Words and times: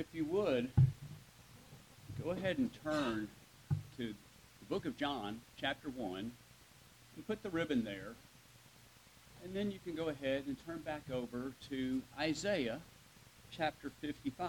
if 0.00 0.06
you 0.14 0.24
would, 0.24 0.70
go 2.24 2.30
ahead 2.30 2.56
and 2.56 2.70
turn 2.82 3.28
to 3.98 4.06
the 4.06 4.64
book 4.70 4.86
of 4.86 4.96
John, 4.96 5.42
chapter 5.60 5.90
1, 5.90 6.18
and 7.16 7.26
put 7.26 7.42
the 7.42 7.50
ribbon 7.50 7.84
there. 7.84 8.14
And 9.44 9.54
then 9.54 9.70
you 9.70 9.78
can 9.84 9.94
go 9.94 10.08
ahead 10.08 10.44
and 10.46 10.56
turn 10.64 10.78
back 10.78 11.02
over 11.12 11.52
to 11.68 12.00
Isaiah, 12.18 12.80
chapter 13.50 13.92
55. 14.00 14.48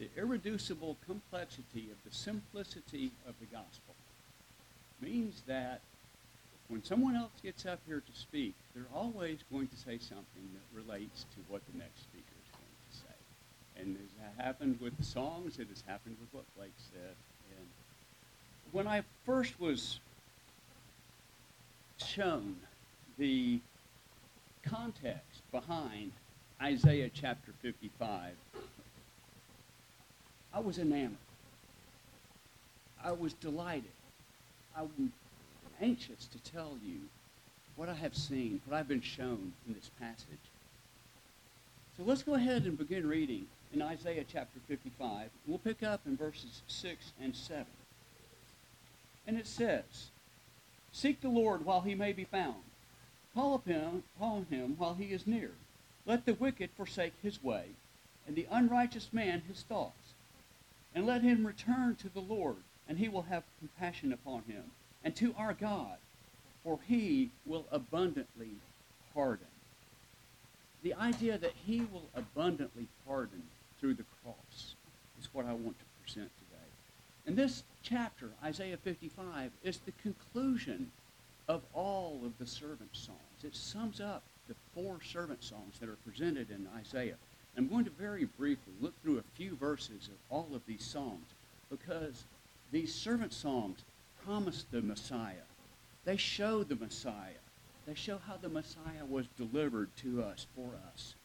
The 0.00 0.08
irreducible 0.16 0.96
complexity 1.06 1.88
of 1.92 1.98
the 2.04 2.16
simplicity 2.16 3.12
of 3.28 3.34
the 3.38 3.46
gospel 3.46 3.94
means 5.00 5.42
that 5.46 5.82
when 6.70 6.84
someone 6.84 7.16
else 7.16 7.32
gets 7.42 7.66
up 7.66 7.80
here 7.86 8.00
to 8.00 8.18
speak, 8.18 8.54
they're 8.74 8.84
always 8.94 9.38
going 9.50 9.66
to 9.66 9.76
say 9.76 9.98
something 9.98 10.48
that 10.54 10.62
relates 10.72 11.24
to 11.34 11.40
what 11.48 11.60
the 11.72 11.76
next 11.76 12.02
speaker 12.02 12.36
is 12.44 12.50
going 12.52 12.64
to 12.90 12.96
say. 12.96 13.82
And 13.82 13.96
as 13.96 14.44
happened 14.44 14.78
with 14.80 14.96
the 14.96 15.04
songs, 15.04 15.58
it 15.58 15.66
has 15.68 15.82
happened 15.86 16.16
with 16.20 16.32
what 16.32 16.44
Blake 16.56 16.72
said. 16.92 17.14
And 17.58 17.66
when 18.70 18.86
I 18.86 19.02
first 19.26 19.60
was 19.60 19.98
shown 21.98 22.56
the 23.18 23.58
context 24.62 25.42
behind 25.50 26.12
Isaiah 26.62 27.10
chapter 27.12 27.52
55, 27.62 28.32
I 30.54 30.60
was 30.60 30.78
enamored. 30.78 31.16
I 33.02 33.12
was 33.12 33.32
delighted. 33.34 33.90
I 34.76 34.82
anxious 35.80 36.26
to 36.26 36.52
tell 36.52 36.76
you 36.84 37.00
what 37.76 37.88
I 37.88 37.94
have 37.94 38.14
seen, 38.14 38.60
what 38.66 38.76
I've 38.76 38.88
been 38.88 39.00
shown 39.00 39.52
in 39.66 39.74
this 39.74 39.90
passage. 39.98 40.26
So 41.96 42.02
let's 42.04 42.22
go 42.22 42.34
ahead 42.34 42.64
and 42.64 42.76
begin 42.76 43.08
reading 43.08 43.46
in 43.72 43.82
Isaiah 43.82 44.24
chapter 44.30 44.58
55. 44.68 45.30
We'll 45.46 45.58
pick 45.58 45.82
up 45.82 46.00
in 46.06 46.16
verses 46.16 46.62
6 46.66 47.12
and 47.22 47.34
7. 47.34 47.66
And 49.26 49.38
it 49.38 49.46
says, 49.46 50.10
Seek 50.92 51.20
the 51.20 51.28
Lord 51.28 51.64
while 51.64 51.82
he 51.82 51.94
may 51.94 52.12
be 52.12 52.24
found. 52.24 52.62
Call 53.34 53.54
upon 53.54 54.46
him 54.50 54.74
while 54.76 54.94
he 54.94 55.06
is 55.06 55.26
near. 55.26 55.52
Let 56.04 56.26
the 56.26 56.34
wicked 56.34 56.70
forsake 56.76 57.14
his 57.22 57.42
way, 57.42 57.66
and 58.26 58.34
the 58.34 58.48
unrighteous 58.50 59.08
man 59.12 59.42
his 59.46 59.62
thoughts. 59.62 60.14
And 60.94 61.06
let 61.06 61.22
him 61.22 61.46
return 61.46 61.94
to 61.96 62.08
the 62.08 62.20
Lord, 62.20 62.56
and 62.88 62.98
he 62.98 63.08
will 63.08 63.22
have 63.22 63.44
compassion 63.60 64.12
upon 64.12 64.42
him 64.48 64.64
and 65.04 65.14
to 65.16 65.34
our 65.38 65.54
God, 65.54 65.96
for 66.62 66.78
he 66.86 67.30
will 67.46 67.66
abundantly 67.70 68.50
pardon. 69.14 69.46
The 70.82 70.94
idea 70.94 71.38
that 71.38 71.52
he 71.66 71.80
will 71.92 72.08
abundantly 72.14 72.86
pardon 73.06 73.42
through 73.78 73.94
the 73.94 74.04
cross 74.22 74.74
is 75.20 75.28
what 75.32 75.46
I 75.46 75.52
want 75.52 75.78
to 75.78 75.84
present 76.02 76.30
today. 76.38 76.70
And 77.26 77.36
this 77.36 77.62
chapter, 77.82 78.30
Isaiah 78.42 78.76
55, 78.76 79.50
is 79.62 79.78
the 79.78 79.92
conclusion 80.02 80.90
of 81.48 81.62
all 81.74 82.20
of 82.24 82.38
the 82.38 82.46
servant 82.46 82.90
songs. 82.92 83.18
It 83.42 83.56
sums 83.56 84.00
up 84.00 84.22
the 84.48 84.54
four 84.74 84.98
servant 85.02 85.42
songs 85.42 85.78
that 85.80 85.88
are 85.88 85.98
presented 86.06 86.50
in 86.50 86.66
Isaiah. 86.78 87.16
I'm 87.56 87.68
going 87.68 87.84
to 87.84 87.90
very 87.90 88.24
briefly 88.24 88.72
look 88.80 88.94
through 89.02 89.18
a 89.18 89.36
few 89.36 89.54
verses 89.56 90.08
of 90.08 90.14
all 90.30 90.48
of 90.54 90.64
these 90.66 90.82
songs 90.82 91.26
because 91.68 92.24
these 92.72 92.94
servant 92.94 93.32
songs 93.34 93.80
promise 94.30 94.64
the 94.70 94.80
Messiah. 94.80 95.48
They 96.04 96.16
show 96.16 96.62
the 96.62 96.76
Messiah. 96.76 97.42
They 97.84 97.96
show 97.96 98.18
how 98.28 98.36
the 98.40 98.48
Messiah 98.48 99.04
was 99.08 99.26
delivered 99.36 99.88
to 100.02 100.22
us, 100.22 100.46
for 100.54 100.70
us. 100.92 101.16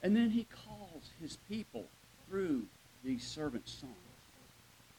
And 0.00 0.14
then 0.14 0.30
he 0.30 0.46
calls 0.64 1.10
his 1.20 1.38
people 1.48 1.86
through 2.28 2.62
these 3.02 3.24
servant 3.24 3.68
songs. 3.68 3.92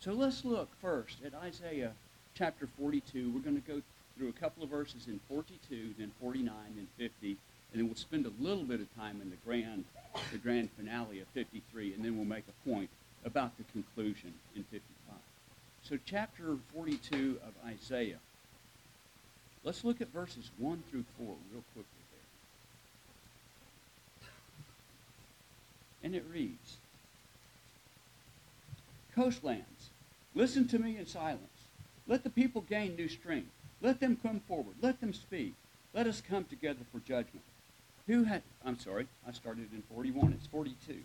So 0.01 0.11
let's 0.11 0.43
look 0.43 0.67
first 0.81 1.19
at 1.25 1.33
Isaiah 1.33 1.93
chapter 2.35 2.67
42. 2.77 3.31
We're 3.33 3.39
going 3.39 3.61
to 3.61 3.65
go 3.65 3.81
through 4.17 4.27
a 4.27 4.33
couple 4.33 4.61
of 4.61 4.69
verses 4.69 5.07
in 5.07 5.21
42, 5.29 5.93
then 5.97 6.11
49, 6.19 6.53
then 6.75 6.87
50, 6.97 7.29
and 7.29 7.37
then 7.75 7.85
we'll 7.85 7.95
spend 7.95 8.25
a 8.25 8.43
little 8.43 8.65
bit 8.65 8.81
of 8.81 8.93
time 8.97 9.21
in 9.21 9.29
the 9.29 9.37
grand, 9.45 9.85
the 10.33 10.37
grand 10.37 10.69
finale 10.77 11.21
of 11.21 11.27
53, 11.29 11.93
and 11.93 12.03
then 12.03 12.17
we'll 12.17 12.25
make 12.25 12.43
a 12.49 12.69
point 12.69 12.89
about 13.23 13.55
the 13.57 13.63
conclusion 13.71 14.33
in 14.53 14.65
55. 14.65 14.92
So, 15.83 15.97
chapter 16.05 16.57
42 16.73 17.39
of 17.45 17.53
Isaiah. 17.67 18.19
Let's 19.65 19.83
look 19.83 19.99
at 19.99 20.13
verses 20.13 20.49
1 20.57 20.83
through 20.89 21.03
4 21.17 21.27
real 21.51 21.63
quickly 21.73 21.83
there. 24.21 24.29
And 26.03 26.15
it 26.15 26.23
reads 26.31 26.77
Coastlands, 29.13 29.89
listen 30.33 30.67
to 30.69 30.79
me 30.79 30.97
in 30.97 31.05
silence. 31.05 31.67
Let 32.07 32.23
the 32.23 32.29
people 32.29 32.61
gain 32.61 32.95
new 32.95 33.09
strength. 33.09 33.51
Let 33.81 33.99
them 33.99 34.17
come 34.21 34.39
forward. 34.39 34.75
Let 34.81 35.01
them 35.01 35.13
speak. 35.13 35.53
Let 35.93 36.07
us 36.07 36.21
come 36.21 36.45
together 36.45 36.79
for 36.91 36.99
judgment. 36.99 37.43
Who 38.07 38.23
had, 38.23 38.41
I'm 38.65 38.79
sorry, 38.79 39.07
I 39.27 39.33
started 39.33 39.69
in 39.73 39.83
41. 39.93 40.33
It's 40.33 40.47
42. 40.47 40.99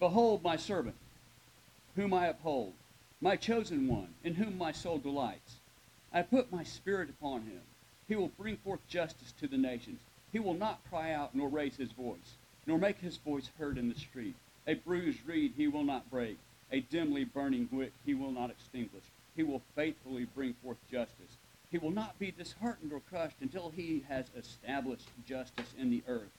Behold 0.00 0.42
my 0.42 0.56
servant, 0.56 0.96
whom 1.94 2.12
I 2.12 2.26
uphold 2.26 2.74
my 3.26 3.34
chosen 3.34 3.88
one, 3.88 4.14
in 4.22 4.34
whom 4.34 4.56
my 4.56 4.70
soul 4.70 4.98
delights. 4.98 5.56
I 6.12 6.22
put 6.22 6.52
my 6.52 6.62
spirit 6.62 7.10
upon 7.10 7.40
him. 7.40 7.60
He 8.06 8.14
will 8.14 8.30
bring 8.38 8.56
forth 8.58 8.78
justice 8.86 9.34
to 9.40 9.48
the 9.48 9.58
nations. 9.58 9.98
He 10.32 10.38
will 10.38 10.54
not 10.54 10.88
cry 10.88 11.10
out 11.10 11.34
nor 11.34 11.48
raise 11.48 11.74
his 11.74 11.90
voice, 11.90 12.36
nor 12.68 12.78
make 12.78 12.98
his 12.98 13.16
voice 13.16 13.50
heard 13.58 13.78
in 13.78 13.88
the 13.88 13.98
street. 13.98 14.36
A 14.68 14.74
bruised 14.74 15.26
reed 15.26 15.54
he 15.56 15.66
will 15.66 15.82
not 15.82 16.08
break, 16.08 16.38
a 16.70 16.82
dimly 16.82 17.24
burning 17.24 17.68
wick 17.72 17.90
he 18.04 18.14
will 18.14 18.30
not 18.30 18.50
extinguish. 18.50 19.02
He 19.34 19.42
will 19.42 19.62
faithfully 19.74 20.28
bring 20.32 20.54
forth 20.62 20.78
justice. 20.88 21.36
He 21.72 21.78
will 21.78 21.90
not 21.90 22.16
be 22.20 22.30
disheartened 22.30 22.92
or 22.92 23.00
crushed 23.10 23.38
until 23.40 23.70
he 23.70 24.04
has 24.08 24.26
established 24.38 25.08
justice 25.26 25.74
in 25.76 25.90
the 25.90 26.04
earth, 26.06 26.30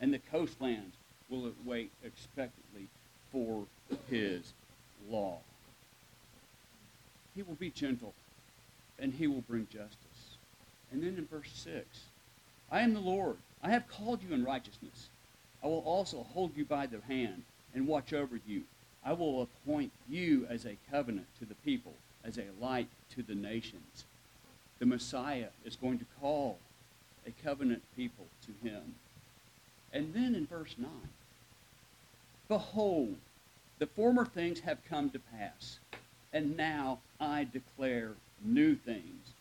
and 0.00 0.14
the 0.14 0.20
coastlands 0.20 0.94
will 1.28 1.50
wait 1.64 1.90
expectantly 2.04 2.86
for 3.32 3.64
his 4.08 4.52
law. 5.10 5.40
He 7.38 7.44
will 7.44 7.54
be 7.54 7.70
gentle, 7.70 8.14
and 8.98 9.14
he 9.14 9.28
will 9.28 9.42
bring 9.42 9.68
justice. 9.72 10.34
And 10.90 11.00
then 11.00 11.16
in 11.16 11.24
verse 11.24 11.52
6, 11.54 11.86
I 12.68 12.80
am 12.80 12.94
the 12.94 13.00
Lord. 13.00 13.36
I 13.62 13.70
have 13.70 13.86
called 13.86 14.24
you 14.24 14.34
in 14.34 14.44
righteousness. 14.44 15.06
I 15.62 15.68
will 15.68 15.84
also 15.86 16.26
hold 16.32 16.56
you 16.56 16.64
by 16.64 16.86
the 16.86 17.00
hand 17.06 17.44
and 17.72 17.86
watch 17.86 18.12
over 18.12 18.40
you. 18.44 18.62
I 19.04 19.12
will 19.12 19.42
appoint 19.42 19.92
you 20.08 20.48
as 20.50 20.66
a 20.66 20.78
covenant 20.90 21.28
to 21.38 21.44
the 21.44 21.54
people, 21.54 21.92
as 22.24 22.38
a 22.38 22.46
light 22.60 22.88
to 23.14 23.22
the 23.22 23.36
nations. 23.36 24.04
The 24.80 24.86
Messiah 24.86 25.50
is 25.64 25.76
going 25.76 26.00
to 26.00 26.06
call 26.20 26.58
a 27.24 27.30
covenant 27.44 27.82
people 27.96 28.26
to 28.46 28.68
him. 28.68 28.96
And 29.92 30.12
then 30.12 30.34
in 30.34 30.44
verse 30.44 30.74
9, 30.76 30.90
Behold, 32.48 33.14
the 33.78 33.86
former 33.86 34.26
things 34.26 34.58
have 34.58 34.84
come 34.90 35.10
to 35.10 35.20
pass, 35.20 35.78
and 36.32 36.56
now 36.56 36.98
I 37.20 37.46
declare 37.52 38.12
new 38.44 38.74
things. 38.74 39.32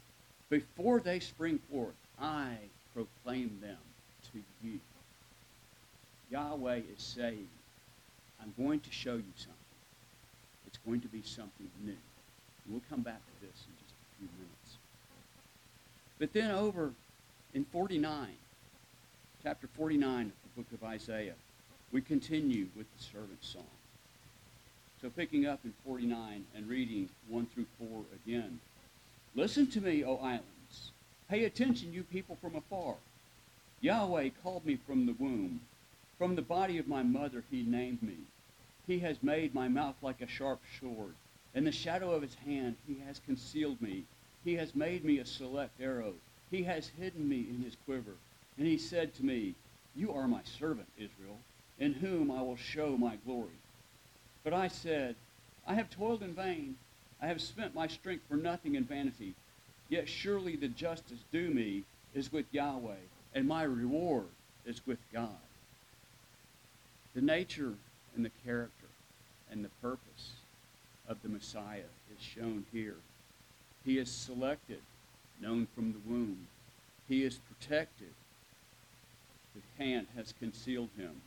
Before 0.49 0.99
they 0.99 1.19
spring 1.19 1.59
forth, 1.71 1.95
I 2.19 2.55
proclaim 2.93 3.59
them 3.61 3.77
to 4.31 4.39
you. 4.63 4.79
Yahweh 6.31 6.81
is 6.95 7.03
saying, 7.03 7.47
I'm 8.41 8.53
going 8.57 8.79
to 8.81 8.91
show 8.91 9.15
you 9.15 9.33
something. 9.35 9.53
It's 10.65 10.77
going 10.85 11.01
to 11.01 11.07
be 11.07 11.21
something 11.23 11.69
new. 11.83 11.91
And 11.91 12.71
we'll 12.73 12.81
come 12.89 13.01
back 13.01 13.19
to 13.19 13.45
this 13.45 13.65
in 13.67 13.73
just 13.79 13.93
a 13.93 14.17
few 14.19 14.27
minutes. 14.37 14.77
But 16.19 16.33
then 16.33 16.51
over 16.51 16.91
in 17.53 17.65
49, 17.65 18.29
chapter 19.43 19.67
49 19.67 20.25
of 20.25 20.31
the 20.55 20.61
book 20.61 20.71
of 20.73 20.87
Isaiah, 20.87 21.35
we 21.91 22.01
continue 22.01 22.67
with 22.75 22.85
the 22.97 23.03
servant 23.03 23.43
song. 23.43 23.63
So 25.01 25.09
picking 25.11 25.45
up 25.45 25.59
in 25.63 25.73
49 25.85 26.45
and 26.55 26.67
reading 26.67 27.09
1 27.29 27.47
through 27.53 27.67
4 27.77 27.87
again. 28.25 28.59
Listen 29.35 29.67
to 29.67 29.81
me, 29.81 30.03
O 30.03 30.15
islands. 30.17 30.91
Pay 31.29 31.45
attention, 31.45 31.93
you 31.93 32.03
people 32.03 32.37
from 32.41 32.55
afar. 32.55 32.95
Yahweh 33.81 34.29
called 34.41 34.65
me 34.65 34.79
from 34.87 35.05
the 35.05 35.13
womb. 35.13 35.61
From 36.17 36.35
the 36.35 36.41
body 36.41 36.79
of 36.79 36.87
my 36.87 37.03
mother 37.03 37.43
he 37.51 37.61
named 37.61 38.01
me. 38.01 38.17
He 38.87 38.97
has 38.99 39.21
made 39.21 39.53
my 39.53 39.67
mouth 39.67 39.95
like 40.01 40.21
a 40.21 40.27
sharp 40.27 40.61
sword. 40.79 41.13
In 41.53 41.63
the 41.63 41.71
shadow 41.71 42.11
of 42.11 42.23
his 42.23 42.33
hand 42.33 42.75
he 42.87 42.97
has 43.05 43.19
concealed 43.19 43.79
me. 43.79 44.03
He 44.43 44.55
has 44.55 44.73
made 44.73 45.05
me 45.05 45.19
a 45.19 45.25
select 45.25 45.79
arrow. 45.79 46.13
He 46.49 46.63
has 46.63 46.87
hidden 46.87 47.29
me 47.29 47.41
in 47.41 47.61
his 47.63 47.75
quiver. 47.85 48.15
And 48.57 48.65
he 48.65 48.79
said 48.79 49.13
to 49.15 49.25
me, 49.25 49.53
You 49.95 50.11
are 50.13 50.27
my 50.27 50.41
servant, 50.57 50.87
Israel, 50.97 51.37
in 51.77 51.93
whom 51.93 52.31
I 52.31 52.41
will 52.41 52.57
show 52.57 52.97
my 52.97 53.17
glory. 53.17 53.59
But 54.47 54.53
I 54.53 54.69
said, 54.69 55.17
I 55.67 55.73
have 55.73 55.89
toiled 55.89 56.23
in 56.23 56.33
vain. 56.33 56.77
I 57.21 57.27
have 57.27 57.41
spent 57.41 57.75
my 57.75 57.87
strength 57.87 58.23
for 58.29 58.37
nothing 58.37 58.75
in 58.75 58.85
vanity. 58.85 59.33
Yet 59.89 60.07
surely 60.07 60.55
the 60.55 60.69
justice 60.69 61.19
due 61.33 61.49
me 61.49 61.83
is 62.13 62.31
with 62.31 62.45
Yahweh, 62.51 63.03
and 63.35 63.45
my 63.45 63.63
reward 63.63 64.29
is 64.65 64.87
with 64.87 64.99
God. 65.11 65.35
The 67.13 67.19
nature 67.19 67.73
and 68.15 68.23
the 68.23 68.31
character 68.45 68.87
and 69.51 69.65
the 69.65 69.81
purpose 69.81 70.31
of 71.09 71.21
the 71.23 71.27
Messiah 71.27 71.91
is 72.09 72.23
shown 72.23 72.65
here. 72.71 72.95
He 73.83 73.97
is 73.97 74.09
selected, 74.09 74.79
known 75.41 75.67
from 75.75 75.91
the 75.91 76.09
womb. 76.09 76.47
He 77.09 77.25
is 77.25 77.37
protected. 77.49 78.13
The 79.53 79.83
hand 79.83 80.07
has 80.15 80.33
concealed 80.39 80.91
him. 80.95 81.21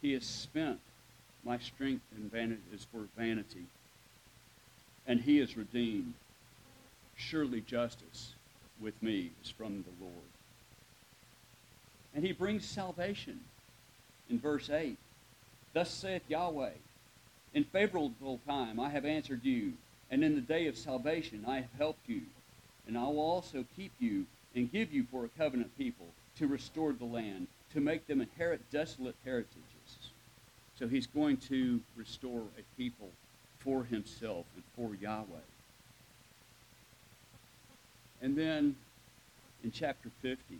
He 0.00 0.14
is 0.14 0.24
spent 0.24 0.78
my 1.44 1.58
strength 1.58 2.04
and 2.14 2.30
vanity 2.30 2.60
is 2.72 2.86
for 2.92 3.08
vanity. 3.16 3.66
And 5.06 5.20
he 5.20 5.38
is 5.38 5.56
redeemed. 5.56 6.14
Surely 7.16 7.60
justice 7.60 8.34
with 8.80 9.02
me 9.02 9.30
is 9.42 9.50
from 9.50 9.82
the 9.82 10.04
Lord. 10.04 10.14
And 12.14 12.24
he 12.24 12.32
brings 12.32 12.64
salvation 12.64 13.40
in 14.28 14.38
verse 14.38 14.70
8. 14.70 14.96
Thus 15.72 15.90
saith 15.90 16.22
Yahweh, 16.28 16.72
In 17.54 17.64
favorable 17.64 18.40
time 18.46 18.80
I 18.80 18.90
have 18.90 19.04
answered 19.04 19.44
you, 19.44 19.74
and 20.10 20.24
in 20.24 20.34
the 20.34 20.40
day 20.40 20.66
of 20.66 20.76
salvation 20.76 21.44
I 21.46 21.56
have 21.56 21.72
helped 21.78 22.08
you. 22.08 22.22
And 22.86 22.98
I 22.98 23.04
will 23.04 23.20
also 23.20 23.64
keep 23.76 23.92
you 24.00 24.26
and 24.54 24.72
give 24.72 24.92
you 24.92 25.04
for 25.10 25.24
a 25.24 25.28
covenant 25.28 25.76
people 25.78 26.06
to 26.38 26.46
restore 26.46 26.92
the 26.92 27.04
land, 27.04 27.46
to 27.72 27.80
make 27.80 28.06
them 28.06 28.20
inherit 28.20 28.68
desolate 28.72 29.14
heritages. 29.24 29.69
So 30.80 30.88
he's 30.88 31.06
going 31.06 31.36
to 31.48 31.78
restore 31.94 32.40
a 32.58 32.62
people 32.78 33.10
for 33.58 33.84
himself 33.84 34.46
and 34.54 34.64
for 34.74 34.96
Yahweh. 34.96 35.26
And 38.22 38.34
then 38.34 38.76
in 39.62 39.72
chapter 39.72 40.10
50, 40.22 40.56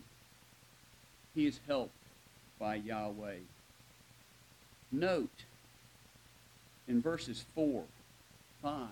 he 1.34 1.46
is 1.46 1.58
helped 1.66 1.94
by 2.58 2.74
Yahweh. 2.74 3.36
Note 4.92 5.44
in 6.86 7.00
verses 7.00 7.46
4, 7.54 7.82
5, 8.60 8.88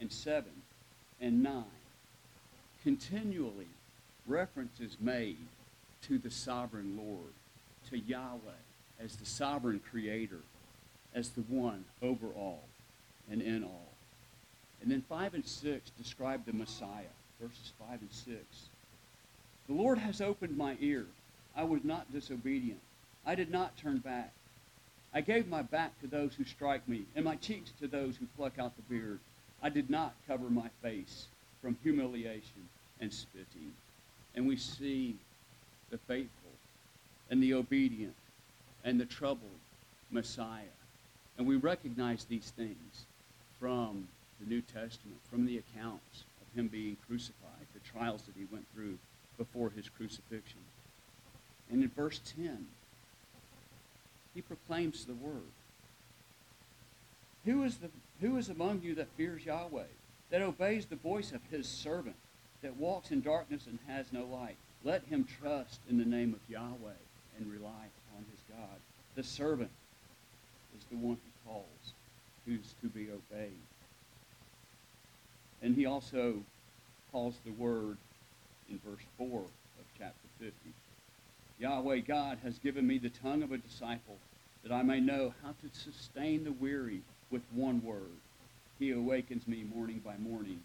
and 0.00 0.10
7, 0.10 0.44
and 1.20 1.42
9, 1.42 1.64
continually 2.82 3.66
reference 4.26 4.80
is 4.80 4.96
made 5.00 5.36
to 6.04 6.16
the 6.16 6.30
sovereign 6.30 6.96
Lord, 6.96 7.34
to 7.90 7.98
Yahweh 7.98 8.65
as 9.02 9.16
the 9.16 9.26
sovereign 9.26 9.80
creator, 9.90 10.40
as 11.14 11.30
the 11.30 11.42
one 11.42 11.84
over 12.02 12.26
all 12.36 12.62
and 13.30 13.42
in 13.42 13.64
all. 13.64 13.88
And 14.82 14.90
then 14.90 15.02
5 15.08 15.34
and 15.34 15.46
6 15.46 15.90
describe 15.98 16.44
the 16.44 16.52
Messiah, 16.52 17.12
verses 17.40 17.72
5 17.78 18.00
and 18.00 18.12
6. 18.12 18.36
The 19.66 19.74
Lord 19.74 19.98
has 19.98 20.20
opened 20.20 20.56
my 20.56 20.76
ear. 20.80 21.06
I 21.56 21.64
was 21.64 21.82
not 21.82 22.12
disobedient. 22.12 22.80
I 23.24 23.34
did 23.34 23.50
not 23.50 23.76
turn 23.76 23.98
back. 23.98 24.32
I 25.12 25.20
gave 25.22 25.48
my 25.48 25.62
back 25.62 25.98
to 26.00 26.06
those 26.06 26.34
who 26.34 26.44
strike 26.44 26.86
me, 26.88 27.04
and 27.14 27.24
my 27.24 27.36
cheeks 27.36 27.72
to 27.80 27.88
those 27.88 28.16
who 28.16 28.26
pluck 28.36 28.58
out 28.58 28.76
the 28.76 28.94
beard. 28.94 29.18
I 29.62 29.70
did 29.70 29.88
not 29.88 30.14
cover 30.28 30.50
my 30.50 30.68
face 30.82 31.26
from 31.62 31.76
humiliation 31.82 32.68
and 33.00 33.12
spitting. 33.12 33.72
And 34.34 34.46
we 34.46 34.56
see 34.56 35.16
the 35.90 35.98
faithful 35.98 36.50
and 37.30 37.42
the 37.42 37.54
obedient 37.54 38.14
and 38.86 39.00
the 39.00 39.04
troubled 39.04 39.60
Messiah. 40.10 40.62
And 41.36 41.46
we 41.46 41.56
recognize 41.56 42.24
these 42.24 42.52
things 42.56 43.04
from 43.60 44.06
the 44.40 44.48
New 44.48 44.62
Testament, 44.62 45.18
from 45.30 45.44
the 45.44 45.58
accounts 45.58 46.22
of 46.40 46.58
him 46.58 46.68
being 46.68 46.96
crucified, 47.06 47.66
the 47.74 47.80
trials 47.80 48.22
that 48.22 48.36
he 48.38 48.46
went 48.50 48.64
through 48.72 48.96
before 49.36 49.70
his 49.70 49.88
crucifixion. 49.88 50.60
And 51.70 51.82
in 51.82 51.90
verse 51.90 52.20
10, 52.36 52.66
he 54.34 54.40
proclaims 54.40 55.04
the 55.04 55.14
word. 55.14 55.42
Who 57.44 57.64
is, 57.64 57.78
the, 57.78 57.88
who 58.20 58.36
is 58.36 58.48
among 58.48 58.82
you 58.82 58.94
that 58.94 59.08
fears 59.16 59.44
Yahweh, 59.44 59.82
that 60.30 60.42
obeys 60.42 60.86
the 60.86 60.96
voice 60.96 61.32
of 61.32 61.40
his 61.50 61.66
servant, 61.66 62.16
that 62.62 62.76
walks 62.76 63.10
in 63.10 63.20
darkness 63.20 63.66
and 63.66 63.78
has 63.88 64.12
no 64.12 64.24
light? 64.24 64.56
Let 64.84 65.04
him 65.04 65.26
trust 65.40 65.80
in 65.90 65.98
the 65.98 66.04
name 66.04 66.34
of 66.34 66.50
Yahweh 66.50 67.02
and 67.38 67.52
rely 67.52 67.86
God. 68.56 68.80
The 69.14 69.22
servant 69.22 69.70
is 70.78 70.84
the 70.90 70.96
one 70.96 71.16
who 71.16 71.50
calls, 71.50 71.92
who's 72.44 72.74
to 72.82 72.88
be 72.88 73.08
obeyed. 73.10 73.52
And 75.62 75.74
he 75.74 75.86
also 75.86 76.34
calls 77.12 77.34
the 77.44 77.52
word 77.52 77.96
in 78.70 78.78
verse 78.84 79.04
4 79.18 79.26
of 79.40 79.84
chapter 79.98 80.28
50. 80.38 80.54
Yahweh 81.58 82.00
God 82.00 82.38
has 82.42 82.58
given 82.58 82.86
me 82.86 82.98
the 82.98 83.08
tongue 83.08 83.42
of 83.42 83.52
a 83.52 83.58
disciple 83.58 84.18
that 84.62 84.72
I 84.72 84.82
may 84.82 85.00
know 85.00 85.32
how 85.42 85.50
to 85.50 85.78
sustain 85.78 86.44
the 86.44 86.52
weary 86.52 87.00
with 87.30 87.42
one 87.54 87.82
word. 87.82 88.10
He 88.78 88.90
awakens 88.90 89.46
me 89.48 89.64
morning 89.74 90.02
by 90.04 90.16
morning, 90.18 90.60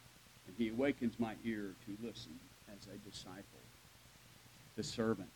and 0.48 0.56
he 0.58 0.70
awakens 0.70 1.14
my 1.18 1.36
ear 1.46 1.74
to 1.86 2.06
listen 2.06 2.38
as 2.68 2.88
a 2.88 3.10
disciple. 3.10 3.44
The 4.76 4.84
servant 4.84 5.30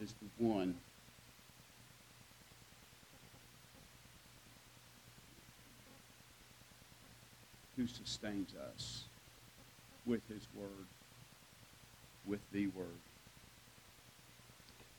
is 0.00 0.14
the 0.20 0.44
one 0.44 0.76
who 7.76 7.86
sustains 7.86 8.50
us 8.72 9.04
with 10.06 10.26
his 10.28 10.46
word, 10.54 10.86
with 12.26 12.40
the 12.52 12.68
word. 12.68 12.86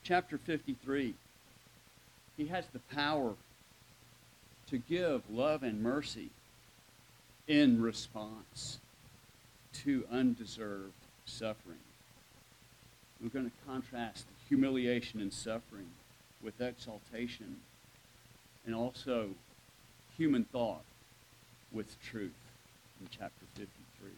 Chapter 0.02 0.38
53, 0.38 1.14
he 2.36 2.46
has 2.46 2.66
the 2.72 2.78
power 2.94 3.34
to 4.70 4.78
give 4.78 5.22
love 5.30 5.62
and 5.62 5.82
mercy 5.82 6.30
in 7.46 7.82
response 7.82 8.78
to 9.72 10.04
undeserved 10.10 10.92
suffering. 11.24 11.78
We're 13.20 13.30
going 13.30 13.46
to 13.46 13.66
contrast 13.66 14.26
humiliation 14.48 15.20
and 15.20 15.32
suffering 15.32 15.90
with 16.42 16.60
exaltation 16.60 17.56
and 18.64 18.74
also 18.74 19.30
human 20.16 20.44
thought 20.44 20.84
with 21.72 22.00
truth 22.02 22.32
in 23.00 23.08
chapter 23.10 23.44
53. 23.56 24.10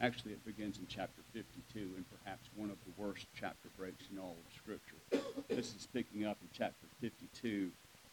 Actually, 0.00 0.32
it 0.32 0.44
begins 0.44 0.78
in 0.78 0.86
chapter 0.88 1.22
52 1.32 1.78
and 1.96 2.04
perhaps 2.22 2.48
one 2.56 2.70
of 2.70 2.76
the 2.84 3.02
worst 3.02 3.26
chapter 3.38 3.68
breaks 3.78 4.02
in 4.12 4.18
all 4.18 4.34
of 4.34 4.56
Scripture. 4.56 4.96
This 5.48 5.74
is 5.74 5.86
picking 5.92 6.26
up 6.26 6.36
in 6.42 6.48
chapter 6.52 6.86
52 7.00 7.70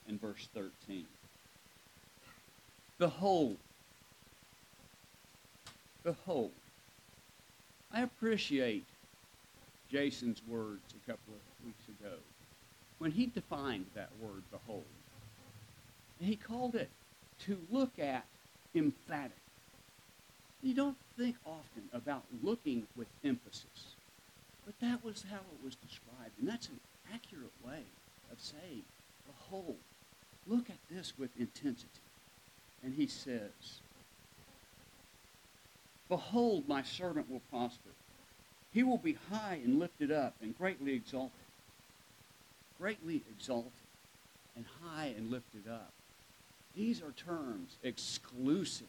and 0.07 0.21
verse 0.21 0.47
13. 0.53 1.05
Behold, 2.99 3.57
behold, 6.03 6.51
I 7.91 8.01
appreciate 8.01 8.83
Jason's 9.91 10.41
words 10.47 10.93
a 10.93 11.09
couple 11.09 11.33
of 11.33 11.65
weeks 11.65 11.83
ago 11.99 12.15
when 12.99 13.11
he 13.11 13.25
defined 13.25 13.85
that 13.95 14.09
word, 14.21 14.43
behold. 14.51 14.85
He 16.19 16.35
called 16.35 16.75
it 16.75 16.89
to 17.45 17.57
look 17.71 17.97
at 17.97 18.25
emphatic. 18.75 19.37
You 20.61 20.73
don't 20.73 20.97
think 21.17 21.35
often 21.45 21.83
about 21.93 22.23
looking 22.43 22.87
with 22.95 23.07
emphasis, 23.23 23.95
but 24.65 24.79
that 24.81 25.03
was 25.03 25.25
how 25.29 25.37
it 25.37 25.63
was 25.63 25.75
described, 25.75 26.37
and 26.39 26.47
that's 26.47 26.67
an 26.67 26.79
accurate 27.13 27.53
way 27.65 27.83
of 28.31 28.39
saying, 28.39 28.83
behold, 29.25 29.77
look 30.47 30.69
at 30.69 30.77
this 30.91 31.13
with 31.17 31.29
intensity. 31.39 31.87
And 32.83 32.93
he 32.93 33.07
says, 33.07 33.79
Behold, 36.09 36.67
my 36.67 36.81
servant 36.81 37.29
will 37.29 37.41
prosper. 37.51 37.91
He 38.73 38.83
will 38.83 38.97
be 38.97 39.17
high 39.31 39.59
and 39.63 39.79
lifted 39.79 40.11
up 40.11 40.33
and 40.41 40.57
greatly 40.57 40.93
exalted. 40.93 41.31
Greatly 42.79 43.21
exalted 43.29 43.71
and 44.55 44.65
high 44.83 45.13
and 45.15 45.31
lifted 45.31 45.71
up. 45.71 45.91
These 46.75 47.01
are 47.01 47.11
terms 47.11 47.75
exclusive 47.83 48.87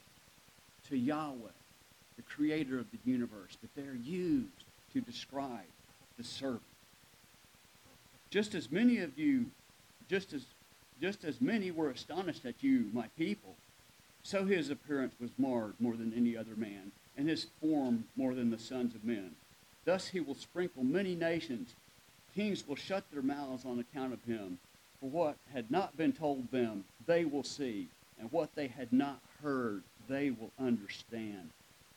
to 0.89 0.97
Yahweh, 0.97 1.57
the 2.17 2.23
creator 2.23 2.79
of 2.79 2.87
the 2.91 2.99
universe, 3.11 3.57
but 3.61 3.71
they're 3.75 3.95
used 3.95 4.65
to 4.93 5.01
describe 5.01 5.67
the 6.19 6.25
servant. 6.25 6.63
Just 8.31 8.55
as 8.55 8.71
many 8.71 8.99
of 8.99 9.19
you, 9.19 9.47
just 10.09 10.33
as, 10.33 10.45
just 11.01 11.25
as 11.25 11.41
many 11.41 11.71
were 11.71 11.91
astonished 11.91 12.45
at 12.45 12.63
you, 12.63 12.91
my 12.93 13.07
people, 13.19 13.55
so 14.23 14.45
his 14.45 14.71
appearance 14.71 15.15
was 15.21 15.31
marred 15.39 15.75
more 15.81 15.97
than 15.97 16.13
any 16.15 16.37
other 16.37 16.55
man, 16.57 16.93
and 17.17 17.29
his 17.29 17.47
form 17.61 18.05
more 18.17 18.35
than 18.35 18.51
the 18.51 18.59
sons 18.59 18.95
of 18.95 19.05
men. 19.05 19.33
Thus 19.85 20.09
he 20.09 20.21
will 20.21 20.35
sprinkle 20.35 20.85
many 20.85 21.15
nations. 21.15 21.75
Kings 22.35 22.67
will 22.67 22.77
shut 22.77 23.05
their 23.11 23.23
mouths 23.23 23.65
on 23.65 23.79
account 23.81 24.13
of 24.13 24.23
him. 24.25 24.59
For 25.01 25.09
what 25.09 25.37
had 25.53 25.71
not 25.71 25.97
been 25.97 26.13
told 26.13 26.51
them, 26.51 26.85
they 27.07 27.25
will 27.25 27.43
see, 27.43 27.89
and 28.19 28.31
what 28.31 28.55
they 28.55 28.67
had 28.67 28.93
not 28.93 29.19
heard, 29.43 29.83
they 30.09 30.31
will 30.31 30.51
understand. 30.61 31.51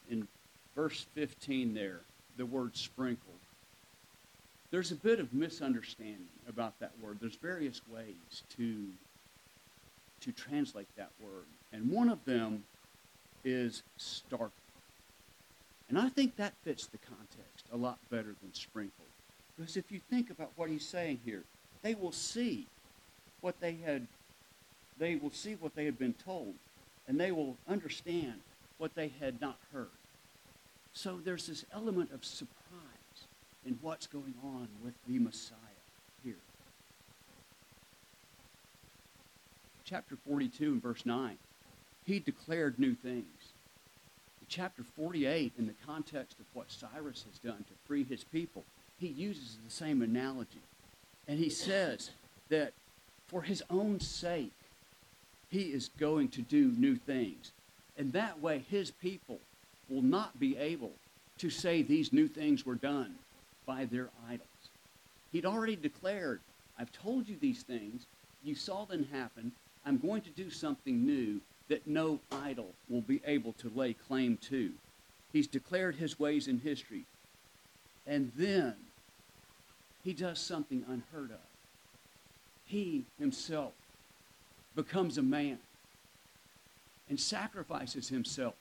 In 0.10 0.28
verse 0.76 1.06
15 1.14 1.74
there, 1.74 2.00
the 2.38 2.46
word 2.46 2.76
sprinkled. 2.76 3.36
there's 4.72 4.92
a 4.92 4.96
bit 4.96 5.20
of 5.20 5.34
misunderstanding 5.34 6.28
about 6.48 6.80
that 6.80 6.92
word. 7.02 7.18
There's 7.20 7.36
various 7.36 7.82
ways 7.92 8.44
to, 8.58 8.86
to 10.22 10.32
translate 10.32 10.88
that 10.98 11.12
word. 11.22 11.46
And 11.72 11.92
one 11.92 12.10
of 12.10 12.24
them 12.26 12.64
is 13.44 13.84
startled. 13.98 14.52
And 15.90 16.00
I 16.00 16.10
think 16.10 16.38
that 16.38 16.54
fits 16.64 16.88
the 16.88 16.98
context 16.98 17.66
a 17.72 17.78
lot 17.78 18.00
better 18.10 18.36
than 18.42 18.54
sprinkled. 18.54 19.08
Because 19.56 19.78
if 19.78 19.92
you 19.92 20.00
think 20.10 20.32
about 20.32 20.52
what 20.56 20.70
he's 20.70 20.86
saying 20.86 21.20
here, 21.24 21.44
they 21.84 21.94
will 21.94 22.12
see 22.12 22.66
what 23.44 23.60
they 23.60 23.78
had 23.86 24.08
they 24.98 25.16
will 25.16 25.32
see 25.32 25.54
what 25.56 25.76
they 25.76 25.86
had 25.86 26.00
been 26.00 26.14
told 26.14 26.54
and 27.08 27.20
they 27.20 27.32
will 27.32 27.58
understand 27.68 28.36
what 28.78 28.96
they 28.96 29.12
had 29.20 29.42
not 29.42 29.58
heard. 29.74 29.88
So 30.94 31.20
there's 31.24 31.48
this 31.48 31.66
element 31.74 32.12
of 32.14 32.24
surprise 32.24 32.54
in 33.66 33.78
what's 33.82 34.08
going 34.08 34.36
on 34.44 34.68
with 34.84 34.94
the 35.08 35.20
Messiah 35.20 35.58
here. 36.24 36.36
Chapter 39.84 40.16
42 40.28 40.74
and 40.74 40.82
verse 40.82 41.06
9, 41.06 41.38
he 42.06 42.20
declared 42.20 42.80
new 42.80 42.94
things. 42.94 43.26
In 44.42 44.48
chapter 44.48 44.84
48, 44.84 45.54
in 45.58 45.68
the 45.68 45.74
context 45.86 46.40
of 46.40 46.46
what 46.54 46.72
Cyrus 46.72 47.26
has 47.30 47.40
done 47.40 47.66
to 47.66 47.88
free 47.88 48.04
his 48.04 48.24
people, 48.24 48.64
he 49.00 49.08
uses 49.08 49.58
the 49.66 49.72
same 49.72 50.02
analogy. 50.02 50.62
And 51.28 51.40
he 51.40 51.50
says 51.50 52.12
that 52.50 52.74
for 53.34 53.42
his 53.42 53.64
own 53.72 54.00
sake, 54.00 54.54
he 55.50 55.64
is 55.64 55.90
going 56.00 56.30
to 56.30 56.42
do 56.44 56.72
new 56.78 56.96
things. 56.96 57.52
And 57.98 58.14
that 58.14 58.40
way, 58.40 58.64
his 58.70 58.92
people 58.92 59.40
will 59.90 60.04
not 60.04 60.40
be 60.40 60.56
able 60.56 60.92
to 61.40 61.50
say 61.50 61.82
these 61.82 62.14
new 62.14 62.28
things 62.28 62.64
were 62.64 62.76
done 62.76 63.16
by 63.66 63.86
their 63.86 64.10
idols. 64.30 64.48
He'd 65.32 65.48
already 65.48 65.76
declared, 65.76 66.42
I've 66.78 66.92
told 66.92 67.28
you 67.28 67.36
these 67.42 67.64
things. 67.64 68.06
You 68.44 68.54
saw 68.54 68.86
them 68.86 69.08
happen. 69.12 69.52
I'm 69.84 69.98
going 69.98 70.22
to 70.22 70.30
do 70.30 70.52
something 70.52 71.04
new 71.04 71.42
that 71.70 71.88
no 71.88 72.20
idol 72.32 72.70
will 72.88 73.02
be 73.02 73.20
able 73.26 73.54
to 73.54 73.72
lay 73.74 73.94
claim 73.94 74.38
to. 74.50 74.72
He's 75.32 75.48
declared 75.48 75.96
his 75.96 76.20
ways 76.20 76.48
in 76.48 76.60
history. 76.60 77.06
And 78.06 78.32
then 78.36 78.76
he 80.04 80.14
does 80.14 80.38
something 80.38 80.86
unheard 80.88 81.32
of. 81.32 81.53
He 82.74 83.06
himself 83.20 83.74
becomes 84.76 85.20
a 85.20 85.22
man 85.22 85.60
and 87.08 87.20
sacrifices 87.20 88.10
himself 88.10 88.56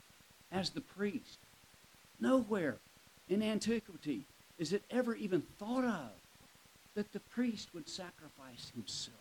as 0.53 0.69
the 0.69 0.83
priest. 0.83 1.39
Nowhere 2.21 2.77
in 3.31 3.43
antiquity 3.43 4.25
is 4.59 4.75
it 4.75 4.83
ever 4.91 5.15
even 5.15 5.41
thought 5.59 5.85
of 5.85 6.11
that 6.95 7.15
the 7.15 7.21
priest 7.21 7.71
would 7.73 7.89
sacrifice 7.89 8.71
himself. 8.75 9.17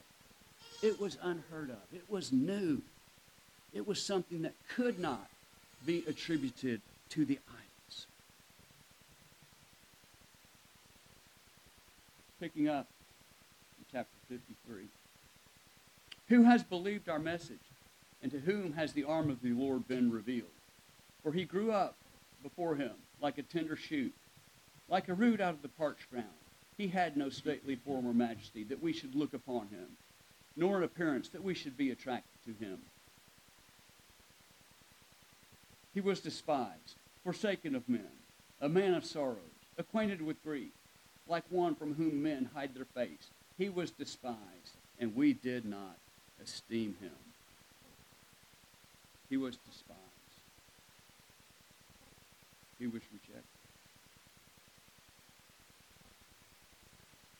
It 0.82 1.00
was 1.00 1.18
unheard 1.22 1.70
of. 1.70 1.78
It 1.94 2.04
was 2.10 2.34
new. 2.34 2.82
It 3.72 3.88
was 3.88 4.04
something 4.04 4.42
that 4.42 4.56
could 4.76 5.00
not 5.00 5.30
be 5.86 6.04
attributed 6.06 6.82
to 7.12 7.24
the 7.24 7.40
idols. 7.48 8.08
Picking 12.42 12.68
up 12.68 12.88
53. 14.32 14.86
Who 16.30 16.44
has 16.44 16.64
believed 16.64 17.10
our 17.10 17.20
message? 17.20 17.60
And 18.24 18.32
to 18.32 18.40
whom 18.40 18.72
has 18.74 18.94
the 18.94 19.04
arm 19.04 19.30
of 19.30 19.42
the 19.42 19.52
Lord 19.52 19.90
been 19.90 20.10
revealed? 20.10 20.48
For 21.22 21.34
he 21.34 21.44
grew 21.44 21.74
up 21.74 21.96
before 22.42 22.76
him 22.76 22.94
like 23.20 23.38
a 23.38 23.44
tender 23.44 23.76
shoot, 23.76 24.14
like 24.88 25.10
a 25.10 25.14
root 25.14 25.42
out 25.42 25.56
of 25.56 25.62
the 25.62 25.68
parched 25.68 26.10
ground. 26.10 26.28
He 26.78 26.88
had 26.88 27.18
no 27.18 27.30
stately 27.30 27.76
form 27.76 28.08
or 28.08 28.14
majesty 28.14 28.64
that 28.66 28.82
we 28.82 28.94
should 28.94 29.16
look 29.16 29.34
upon 29.34 29.68
him, 29.68 29.98
nor 30.56 30.78
an 30.78 30.84
appearance 30.84 31.28
that 31.30 31.44
we 31.44 31.54
should 31.54 31.76
be 31.76 31.92
attracted 31.92 32.46
to 32.46 32.66
him. 32.66 32.78
He 35.94 36.00
was 36.00 36.22
despised, 36.22 36.96
forsaken 37.26 37.76
of 37.76 37.90
men, 37.90 38.08
a 38.62 38.70
man 38.70 38.94
of 38.94 39.04
sorrows, 39.04 39.38
acquainted 39.78 40.22
with 40.22 40.42
grief, 40.42 40.72
like 41.28 41.44
one 41.50 41.76
from 41.76 41.96
whom 41.96 42.24
men 42.24 42.50
hide 42.54 42.74
their 42.74 42.86
face. 42.86 43.28
He 43.62 43.70
was 43.70 43.92
despised, 43.92 44.74
and 45.00 45.16
we 45.16 45.34
did 45.34 45.66
not 45.66 45.96
esteem 46.44 46.96
him. 47.00 47.12
He 49.30 49.38
was 49.38 49.56
despised. 49.56 50.00
He 52.80 52.88
was 52.88 53.04
rejected. 53.14 53.44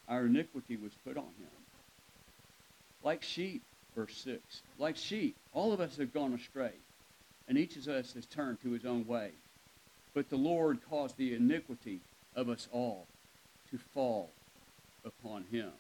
Our 0.08 0.28
iniquity 0.28 0.78
was 0.78 0.92
put 1.04 1.18
on 1.18 1.24
him. 1.24 1.58
Like 3.04 3.24
sheep, 3.24 3.64
verse 3.96 4.16
6, 4.18 4.44
like 4.78 4.98
sheep, 4.98 5.36
all 5.56 5.74
of 5.74 5.82
us 5.82 5.98
have 5.98 6.14
gone 6.14 6.34
astray 6.36 6.74
and 7.48 7.58
each 7.58 7.76
of 7.78 7.88
us 7.88 8.14
has 8.14 8.28
turned 8.28 8.62
to 8.62 8.70
his 8.70 8.86
own 8.86 9.08
way. 9.08 9.32
But 10.14 10.30
the 10.30 10.36
Lord 10.36 10.82
caused 10.88 11.18
the 11.18 11.34
iniquity 11.34 12.00
of 12.36 12.48
us 12.48 12.68
all 12.72 13.08
to 13.72 13.80
fall 13.96 14.30
upon 15.04 15.46
him. 15.52 15.72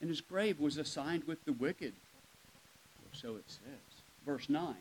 And 0.00 0.10
his 0.10 0.20
grave 0.20 0.60
was 0.60 0.76
assigned 0.76 1.24
with 1.24 1.44
the 1.44 1.52
wicked, 1.52 1.92
or 1.92 3.14
so 3.14 3.36
it 3.36 3.44
says. 3.46 4.02
Verse 4.24 4.48
9 4.48 4.74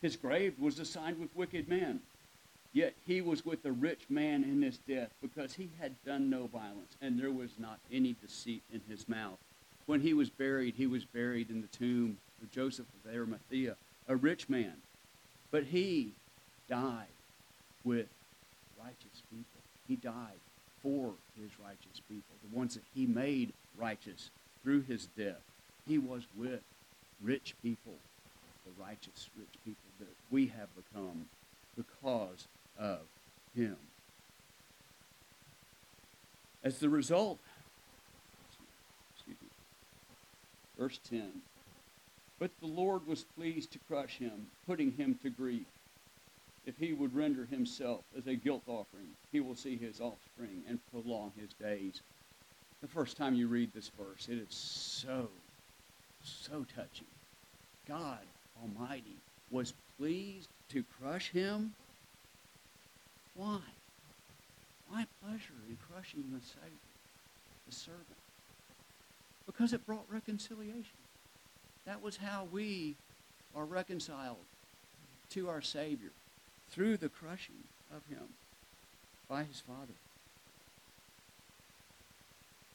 His 0.00 0.16
grave 0.16 0.54
was 0.58 0.78
assigned 0.78 1.18
with 1.18 1.34
wicked 1.34 1.68
men, 1.68 2.00
yet 2.72 2.94
he 3.06 3.20
was 3.20 3.44
with 3.44 3.64
a 3.64 3.72
rich 3.72 4.02
man 4.08 4.44
in 4.44 4.62
his 4.62 4.78
death, 4.78 5.10
because 5.20 5.54
he 5.54 5.70
had 5.80 5.92
done 6.04 6.30
no 6.30 6.46
violence, 6.46 6.96
and 7.00 7.18
there 7.18 7.32
was 7.32 7.50
not 7.58 7.78
any 7.92 8.14
deceit 8.22 8.62
in 8.72 8.80
his 8.88 9.08
mouth. 9.08 9.38
When 9.86 10.00
he 10.00 10.14
was 10.14 10.30
buried, 10.30 10.74
he 10.76 10.86
was 10.86 11.04
buried 11.04 11.50
in 11.50 11.60
the 11.60 11.68
tomb 11.68 12.18
of 12.42 12.50
Joseph 12.50 12.86
of 13.04 13.12
Arimathea 13.12 13.76
a 14.08 14.16
rich 14.16 14.48
man, 14.48 14.74
but 15.50 15.64
he 15.64 16.12
died 16.68 17.06
with 17.84 18.06
righteous 18.78 19.22
people. 19.30 19.60
He 19.88 19.96
died 19.96 20.40
for 20.82 21.12
his 21.40 21.50
righteous 21.58 22.00
people, 22.08 22.34
the 22.42 22.56
ones 22.56 22.74
that 22.74 22.84
he 22.94 23.06
made 23.06 23.52
righteous 23.78 24.30
through 24.64 24.82
his 24.82 25.06
death. 25.16 25.42
He 25.86 25.98
was 25.98 26.24
with 26.36 26.62
rich 27.22 27.54
people, 27.62 27.94
the 28.64 28.82
righteous 28.82 29.28
rich 29.38 29.54
people 29.64 29.90
that 30.00 30.16
we 30.30 30.46
have 30.48 30.68
become 30.74 31.26
because 31.76 32.48
of 32.76 33.02
him. 33.54 33.76
As 36.64 36.80
the 36.80 36.88
result, 36.88 37.38
excuse 39.14 39.36
me, 39.40 39.48
verse 40.76 40.98
10 41.08 41.42
but 42.38 42.50
the 42.60 42.66
Lord 42.66 43.06
was 43.06 43.24
pleased 43.38 43.72
to 43.72 43.78
crush 43.88 44.18
him, 44.18 44.48
putting 44.66 44.92
him 44.92 45.18
to 45.22 45.30
grief. 45.30 45.66
If 46.66 46.76
he 46.78 46.92
would 46.92 47.14
render 47.14 47.46
himself 47.46 48.02
as 48.18 48.26
a 48.26 48.34
guilt 48.34 48.64
offering, 48.66 49.08
he 49.32 49.40
will 49.40 49.54
see 49.54 49.76
his 49.76 50.00
offspring 50.00 50.62
and 50.68 50.78
prolong 50.90 51.32
his 51.38 51.52
days. 51.54 52.00
The 52.84 52.90
first 52.90 53.16
time 53.16 53.34
you 53.34 53.48
read 53.48 53.72
this 53.72 53.90
verse, 53.98 54.28
it 54.28 54.36
is 54.36 54.54
so, 54.54 55.30
so 56.22 56.66
touching. 56.76 57.06
God 57.88 58.18
Almighty 58.62 59.16
was 59.50 59.72
pleased 59.96 60.50
to 60.68 60.84
crush 61.00 61.30
him. 61.30 61.72
Why? 63.36 63.60
Why 64.90 65.06
pleasure 65.22 65.54
in 65.66 65.78
crushing 65.90 66.24
the 66.30 66.44
Savior, 66.46 66.76
the 67.66 67.74
servant? 67.74 68.04
Because 69.46 69.72
it 69.72 69.86
brought 69.86 70.04
reconciliation. 70.10 70.98
That 71.86 72.02
was 72.02 72.18
how 72.18 72.48
we 72.52 72.96
are 73.56 73.64
reconciled 73.64 74.44
to 75.30 75.48
our 75.48 75.62
Savior 75.62 76.10
through 76.68 76.98
the 76.98 77.08
crushing 77.08 77.64
of 77.96 78.04
him 78.14 78.28
by 79.26 79.44
his 79.44 79.60
Father. 79.60 79.94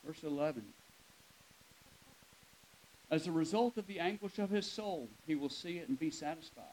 Verse 0.09 0.23
11. 0.23 0.63
As 3.11 3.27
a 3.27 3.31
result 3.31 3.77
of 3.77 3.85
the 3.85 3.99
anguish 3.99 4.39
of 4.39 4.49
his 4.49 4.65
soul, 4.65 5.07
he 5.27 5.35
will 5.35 5.49
see 5.49 5.77
it 5.77 5.87
and 5.87 5.99
be 5.99 6.09
satisfied. 6.09 6.63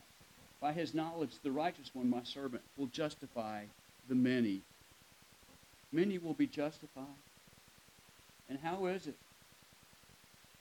By 0.59 0.73
his 0.73 0.95
knowledge, 0.95 1.33
the 1.43 1.51
righteous 1.51 1.91
one, 1.93 2.09
my 2.09 2.23
servant, 2.23 2.63
will 2.79 2.87
justify 2.87 3.65
the 4.09 4.15
many. 4.15 4.63
Many 5.93 6.17
will 6.17 6.33
be 6.33 6.47
justified. 6.47 7.05
And 8.49 8.59
how 8.59 8.87
is 8.87 9.07
it 9.07 9.17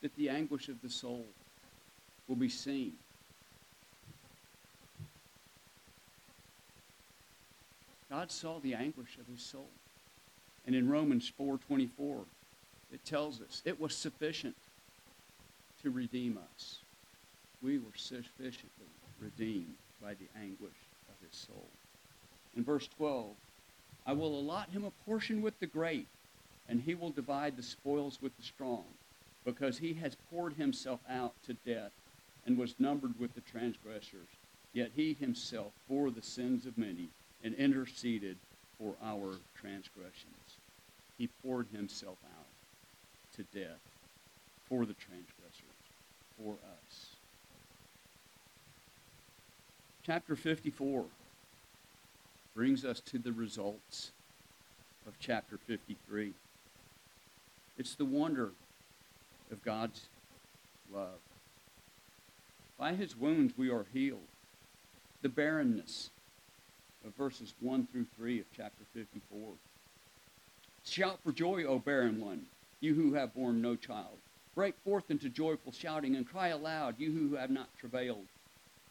that 0.01 0.13
the 0.17 0.27
anguish 0.27 0.67
of 0.67 0.81
the 0.81 0.89
soul 0.89 1.23
will 2.27 2.35
be 2.35 2.49
seen. 2.49 2.91
God 8.09 8.29
saw 8.31 8.59
the 8.59 8.73
anguish 8.73 9.17
of 9.17 9.27
his 9.33 9.41
soul. 9.41 9.69
And 10.65 10.75
in 10.75 10.89
Romans 10.89 11.31
4:24, 11.39 12.25
it 12.95 13.03
tells 13.03 13.41
us 13.41 13.61
it 13.65 13.79
was 13.79 13.93
sufficient 13.93 14.55
to 15.83 15.91
redeem 15.91 16.39
us. 16.55 16.77
We 17.61 17.77
were 17.77 17.93
sufficiently 17.93 18.87
redeemed 19.19 19.75
by 20.01 20.13
the 20.13 20.29
anguish 20.39 20.79
of 21.09 21.27
his 21.27 21.37
soul. 21.37 21.67
In 22.55 22.63
verse 22.63 22.87
12, 22.97 23.25
I 24.07 24.13
will 24.13 24.39
allot 24.39 24.69
him 24.69 24.85
a 24.85 25.09
portion 25.09 25.41
with 25.41 25.59
the 25.59 25.67
great, 25.67 26.07
and 26.69 26.81
he 26.81 26.95
will 26.95 27.09
divide 27.09 27.57
the 27.57 27.63
spoils 27.63 28.19
with 28.21 28.35
the 28.37 28.43
strong, 28.43 28.85
because 29.43 29.79
he 29.79 29.95
has 29.95 30.15
poured 30.31 30.53
himself 30.53 31.01
out 31.09 31.33
to 31.47 31.53
death 31.65 31.91
and 32.45 32.57
was 32.57 32.79
numbered 32.79 33.19
with 33.19 33.35
the 33.35 33.41
transgressors. 33.41 34.29
Yet 34.71 34.91
he 34.95 35.17
himself 35.19 35.73
bore 35.89 36.11
the 36.11 36.21
sins 36.21 36.65
of 36.65 36.77
many 36.77 37.09
and 37.43 37.55
interceded 37.55 38.37
for 38.79 38.95
our 39.03 39.33
transgressions. 39.59 40.59
He 41.17 41.27
poured 41.43 41.67
himself 41.73 42.17
out 42.23 42.44
to 43.35 43.43
death 43.57 43.79
for 44.69 44.85
the 44.85 44.93
transgressors, 44.93 45.63
for 46.37 46.53
us. 46.53 47.07
Chapter 50.03 50.35
54 50.35 51.05
brings 52.53 52.85
us 52.85 52.99
to 53.01 53.19
the 53.19 53.33
results 53.33 54.11
of 55.07 55.13
chapter 55.19 55.57
53. 55.57 56.33
It's 57.77 57.95
the 57.95 58.05
wonder 58.05 58.51
of 59.51 59.63
God's 59.63 60.07
love. 60.93 61.19
By 62.77 62.93
his 62.93 63.15
wounds 63.15 63.53
we 63.57 63.69
are 63.69 63.85
healed. 63.93 64.27
The 65.21 65.29
barrenness 65.29 66.11
of 67.05 67.15
verses 67.15 67.53
1 67.59 67.87
through 67.91 68.05
3 68.17 68.39
of 68.39 68.45
chapter 68.55 68.83
54. 68.93 69.53
Shout 70.85 71.19
for 71.23 71.31
joy, 71.31 71.63
O 71.63 71.79
barren 71.79 72.21
one, 72.21 72.45
you 72.79 72.93
who 72.93 73.13
have 73.13 73.33
borne 73.33 73.61
no 73.61 73.75
child. 73.75 74.17
Break 74.55 74.75
forth 74.83 75.11
into 75.11 75.29
joyful 75.29 75.71
shouting 75.71 76.15
and 76.15 76.27
cry 76.27 76.49
aloud, 76.49 76.95
you 76.97 77.11
who 77.11 77.35
have 77.35 77.49
not 77.49 77.69
travailed. 77.77 78.25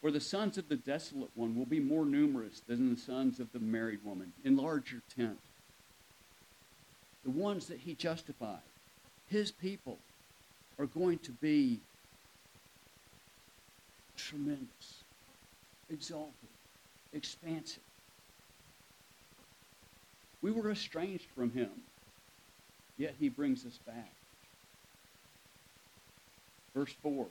For 0.00 0.10
the 0.10 0.20
sons 0.20 0.58
of 0.58 0.68
the 0.68 0.76
desolate 0.76 1.30
one 1.34 1.56
will 1.56 1.64
be 1.64 1.80
more 1.80 2.04
numerous 2.04 2.60
than 2.66 2.94
the 2.94 3.00
sons 3.00 3.40
of 3.40 3.50
the 3.52 3.58
married 3.58 4.04
woman. 4.04 4.32
Enlarge 4.44 4.92
your 4.92 5.00
tent. 5.16 5.38
The 7.24 7.30
ones 7.30 7.66
that 7.68 7.78
he 7.78 7.94
justified, 7.94 8.58
his 9.30 9.50
people, 9.50 9.98
are 10.78 10.84
going 10.84 11.18
to 11.20 11.32
be 11.32 11.80
tremendous, 14.16 15.04
exalted, 15.90 16.32
expansive. 17.14 17.82
We 20.42 20.50
were 20.50 20.70
estranged 20.70 21.28
from 21.34 21.50
him, 21.52 21.70
yet 22.96 23.14
he 23.18 23.28
brings 23.28 23.64
us 23.66 23.78
back. 23.86 24.12
Verse 26.74 26.94
4 27.02 27.26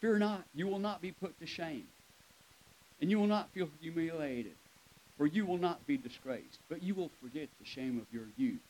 Fear 0.00 0.18
not, 0.18 0.44
you 0.54 0.66
will 0.66 0.78
not 0.78 1.02
be 1.02 1.10
put 1.10 1.38
to 1.40 1.46
shame, 1.46 1.86
and 3.00 3.10
you 3.10 3.18
will 3.18 3.26
not 3.26 3.50
feel 3.50 3.68
humiliated, 3.80 4.54
for 5.16 5.26
you 5.26 5.44
will 5.44 5.58
not 5.58 5.86
be 5.86 5.96
disgraced, 5.96 6.60
but 6.68 6.82
you 6.82 6.94
will 6.94 7.10
forget 7.20 7.48
the 7.58 7.66
shame 7.66 7.98
of 7.98 8.14
your 8.14 8.26
youth. 8.36 8.60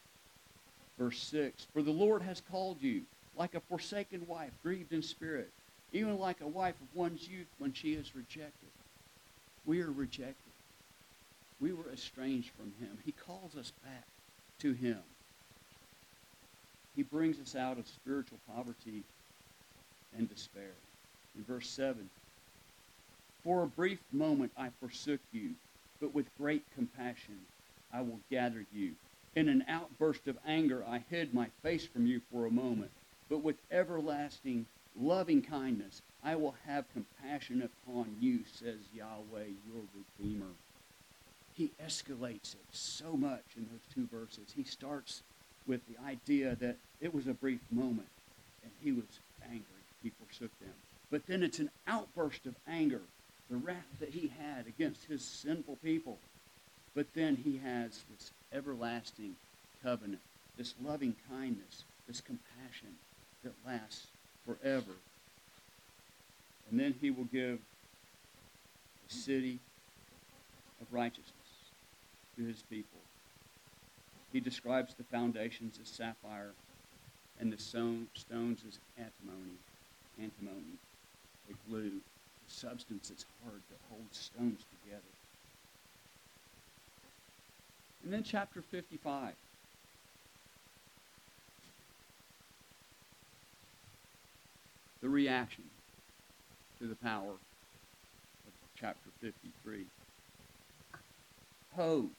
Verse 0.98 1.18
6 1.18 1.66
For 1.72 1.82
the 1.82 1.90
Lord 1.90 2.22
has 2.22 2.42
called 2.50 2.78
you 2.80 3.02
like 3.36 3.54
a 3.54 3.60
forsaken 3.60 4.26
wife, 4.26 4.50
grieved 4.62 4.92
in 4.92 5.02
spirit, 5.02 5.50
even 5.92 6.18
like 6.18 6.40
a 6.40 6.46
wife 6.46 6.74
of 6.80 6.96
one's 6.98 7.28
youth 7.28 7.46
when 7.58 7.72
she 7.72 7.94
is 7.94 8.14
rejected. 8.14 8.70
We 9.64 9.80
are 9.80 9.90
rejected. 9.90 10.34
We 11.60 11.72
were 11.72 11.90
estranged 11.92 12.50
from 12.56 12.72
him. 12.80 12.98
He 13.04 13.12
calls 13.12 13.56
us 13.56 13.72
back 13.84 14.04
to 14.60 14.72
him. 14.72 14.98
He 16.98 17.04
brings 17.04 17.38
us 17.38 17.54
out 17.54 17.78
of 17.78 17.86
spiritual 17.86 18.40
poverty 18.52 19.04
and 20.18 20.28
despair. 20.28 20.74
In 21.36 21.44
verse 21.44 21.68
7, 21.68 22.10
For 23.44 23.62
a 23.62 23.68
brief 23.68 24.00
moment 24.10 24.50
I 24.56 24.70
forsook 24.80 25.20
you, 25.30 25.52
but 26.00 26.12
with 26.12 26.26
great 26.36 26.64
compassion 26.74 27.38
I 27.92 28.00
will 28.00 28.18
gather 28.32 28.66
you. 28.72 28.94
In 29.36 29.48
an 29.48 29.64
outburst 29.68 30.26
of 30.26 30.38
anger 30.44 30.84
I 30.88 31.04
hid 31.08 31.32
my 31.32 31.46
face 31.62 31.86
from 31.86 32.04
you 32.04 32.20
for 32.32 32.46
a 32.46 32.50
moment, 32.50 32.90
but 33.30 33.44
with 33.44 33.58
everlasting 33.70 34.66
loving 34.96 35.40
kindness 35.40 36.02
I 36.24 36.34
will 36.34 36.56
have 36.66 36.92
compassion 36.92 37.62
upon 37.62 38.16
you, 38.18 38.40
says 38.44 38.88
Yahweh, 38.92 39.44
your 39.64 39.82
Redeemer. 39.94 40.50
He 41.54 41.70
escalates 41.80 42.54
it 42.54 42.66
so 42.72 43.16
much 43.16 43.54
in 43.56 43.68
those 43.70 43.86
two 43.94 44.08
verses. 44.08 44.50
He 44.56 44.64
starts 44.64 45.22
with 45.68 45.82
the 45.86 46.02
idea 46.04 46.56
that 46.56 46.76
it 47.00 47.14
was 47.14 47.28
a 47.28 47.34
brief 47.34 47.60
moment 47.70 48.08
and 48.64 48.72
he 48.82 48.90
was 48.90 49.04
angry. 49.44 49.62
He 50.02 50.10
forsook 50.10 50.50
them. 50.58 50.72
But 51.10 51.26
then 51.26 51.42
it's 51.42 51.58
an 51.58 51.70
outburst 51.86 52.46
of 52.46 52.54
anger, 52.66 53.02
the 53.50 53.56
wrath 53.56 53.86
that 54.00 54.08
he 54.08 54.32
had 54.38 54.66
against 54.66 55.04
his 55.04 55.22
sinful 55.22 55.76
people. 55.76 56.18
But 56.94 57.06
then 57.14 57.36
he 57.36 57.58
has 57.58 58.02
this 58.10 58.32
everlasting 58.52 59.36
covenant, 59.82 60.22
this 60.56 60.74
loving 60.84 61.14
kindness, 61.30 61.84
this 62.06 62.20
compassion 62.20 62.96
that 63.44 63.52
lasts 63.66 64.06
forever. 64.44 64.92
And 66.70 66.80
then 66.80 66.94
he 67.00 67.10
will 67.10 67.24
give 67.24 67.58
a 69.08 69.12
city 69.12 69.58
of 70.80 70.92
righteousness 70.92 71.32
to 72.36 72.44
his 72.44 72.62
people. 72.70 73.00
He 74.32 74.40
describes 74.40 74.94
the 74.94 75.04
foundations 75.04 75.78
as 75.80 75.88
sapphire 75.88 76.52
and 77.40 77.52
the 77.52 77.58
stones 77.58 78.64
as 78.66 78.78
antimony. 78.96 79.58
Antimony, 80.20 80.78
the 81.46 81.54
glue, 81.68 81.90
the 81.90 82.52
substance 82.52 83.08
that's 83.08 83.24
hard 83.44 83.62
that 83.70 83.78
holds 83.88 84.18
stones 84.18 84.64
together. 84.82 85.02
And 88.02 88.12
then 88.12 88.24
chapter 88.24 88.62
55. 88.62 89.34
The 95.00 95.08
reaction 95.08 95.64
to 96.80 96.88
the 96.88 96.96
power 96.96 97.30
of 98.46 98.52
chapter 98.74 99.10
53. 99.20 99.86
Ho, 101.76 102.10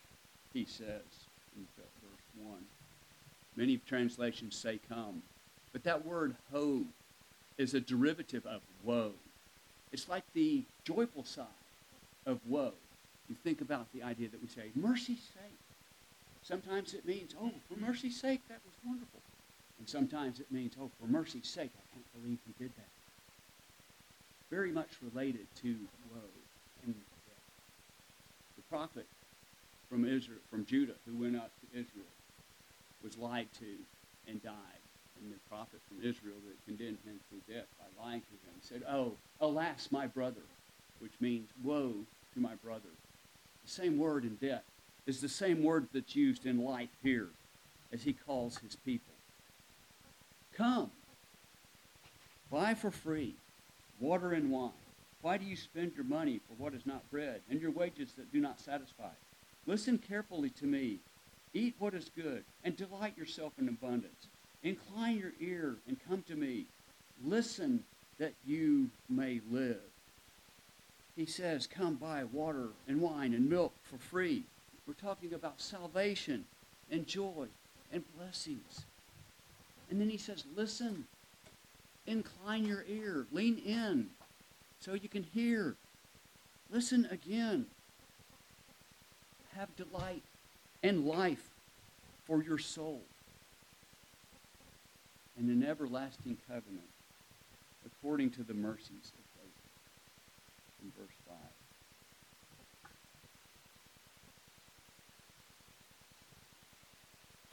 he 0.54 0.64
says 0.64 1.28
in 1.58 1.68
1. 2.44 2.58
Many 3.56 3.78
translations 3.78 4.56
say 4.56 4.80
come. 4.90 5.22
But 5.72 5.84
that 5.84 6.06
word 6.06 6.36
ho 6.52 6.84
is 7.58 7.74
a 7.74 7.80
derivative 7.80 8.46
of 8.46 8.62
woe. 8.84 9.12
It's 9.92 10.08
like 10.08 10.24
the 10.34 10.64
joyful 10.84 11.24
side 11.24 11.46
of 12.26 12.40
woe. 12.48 12.74
You 13.28 13.36
think 13.44 13.62
about 13.62 13.92
the 13.94 14.04
idea 14.04 14.30
that 14.30 14.42
we 14.42 14.48
say, 14.48 14.70
mercy's 14.76 15.20
sake. 15.20 15.60
Sometimes 16.42 16.94
it 16.94 17.06
means, 17.06 17.36
oh, 17.40 17.52
for 17.68 17.80
mercy's 17.80 18.20
sake, 18.20 18.42
that 18.48 18.60
was 18.66 18.74
wonderful. 18.86 19.20
And 19.78 19.88
sometimes 19.88 20.40
it 20.40 20.52
means, 20.52 20.74
oh, 20.82 20.90
for 21.00 21.08
mercy's 21.08 21.48
sake, 21.48 21.72
I 21.76 21.94
can't 21.94 22.22
believe 22.22 22.40
he 22.46 22.64
did 22.64 22.72
that. 22.76 22.88
Very 24.50 24.72
much 24.72 24.90
related 25.14 25.48
to 25.62 25.76
woe 26.14 26.22
and 26.84 26.94
death. 26.96 27.46
The 28.56 28.64
prophet 28.70 29.06
from 29.90 30.06
Israel, 30.06 30.40
from 30.50 30.66
Judah, 30.66 30.96
who 31.06 31.22
went 31.22 31.36
out 31.36 31.50
to 31.62 31.80
Israel, 31.80 32.08
was 33.04 33.18
lied 33.18 33.48
to 33.60 33.76
and 34.28 34.42
died. 34.44 34.54
And 35.22 35.32
the 35.32 35.50
prophet 35.50 35.82
from 35.88 35.98
Israel 35.98 36.38
that 36.48 36.66
condemned 36.66 37.00
him 37.06 37.20
to 37.30 37.54
death 37.54 37.68
by 37.78 38.04
lying 38.04 38.22
to 38.22 38.28
him 38.28 38.56
said, 38.62 38.84
Oh, 38.90 39.14
alas, 39.42 39.90
my 39.92 40.08
brother, 40.08 40.42
which 41.00 41.12
means 41.20 41.50
woe 41.64 41.94
to 42.34 42.40
my 42.40 42.56
brother. 42.64 42.90
The 43.66 43.72
same 43.72 43.98
word 43.98 44.24
in 44.24 44.36
death 44.36 44.64
is 45.06 45.20
the 45.20 45.30
same 45.30 45.64
word 45.64 45.88
that's 45.94 46.16
used 46.16 46.46
in 46.46 46.64
life 46.64 46.90
here 47.04 47.30
as 47.92 48.04
he 48.04 48.14
calls 48.14 48.58
his 48.60 48.76
people. 48.78 49.14
Come, 50.54 50.92
buy 52.52 52.74
for 52.74 52.92
free 52.92 53.36
water 54.00 54.32
and 54.32 54.50
wine. 54.50 54.72
Why 55.22 55.38
do 55.38 55.46
you 55.46 55.56
spend 55.56 55.94
your 55.96 56.06
money 56.06 56.40
for 56.48 56.54
what 56.62 56.74
is 56.74 56.86
not 56.86 57.10
bread, 57.12 57.42
and 57.50 57.62
your 57.62 57.72
wages 57.72 58.14
that 58.14 58.32
do 58.32 58.40
not 58.40 58.60
satisfy? 58.60 59.10
Listen 59.66 59.98
carefully 59.98 60.50
to 60.52 60.66
me. 60.66 61.00
Eat 61.54 61.76
what 61.80 61.94
is 61.94 62.12
good, 62.16 62.44
and 62.64 62.78
delight 62.78 63.18
yourself 63.18 63.54
in 63.58 63.68
abundance. 63.68 64.28
Incline 64.64 65.18
your 65.18 65.34
ear 65.40 65.76
and 65.88 65.98
come 66.08 66.24
to 66.28 66.36
me. 66.36 66.66
Listen 67.26 67.84
that 68.20 68.34
you 68.46 68.90
may 69.10 69.42
live. 69.50 69.82
He 71.16 71.26
says, 71.26 71.68
Come 71.68 71.96
buy 71.96 72.24
water 72.26 72.70
and 72.88 73.02
wine 73.02 73.34
and 73.34 73.50
milk 73.50 73.74
for 73.84 73.98
free. 73.98 74.44
We're 74.88 74.94
talking 74.94 75.34
about 75.34 75.62
salvation 75.62 76.46
and 76.92 77.08
joy 77.08 77.48
and 77.92 78.04
blessings. 78.18 78.86
And 79.90 80.00
then 80.00 80.10
he 80.10 80.18
says, 80.18 80.46
Listen, 80.56 81.06
incline 82.06 82.66
your 82.66 82.86
ear, 82.88 83.26
lean 83.32 83.58
in 83.60 84.10
so 84.80 84.94
you 84.94 85.10
can 85.10 85.24
hear. 85.24 85.76
Listen 86.70 87.08
again. 87.12 87.66
Have 89.56 89.76
delight 89.76 90.24
and 90.84 91.06
life 91.06 91.50
for 92.26 92.44
your 92.44 92.58
soul 92.58 93.02
and 95.38 95.50
an 95.50 95.68
everlasting 95.68 96.38
covenant 96.48 96.90
according 97.86 98.30
to 98.30 98.44
the 98.44 98.54
mercies 98.54 99.12
of 99.18 99.24
David 99.36 99.52
in 100.84 100.92
verse 100.98 101.16
5. 101.28 101.36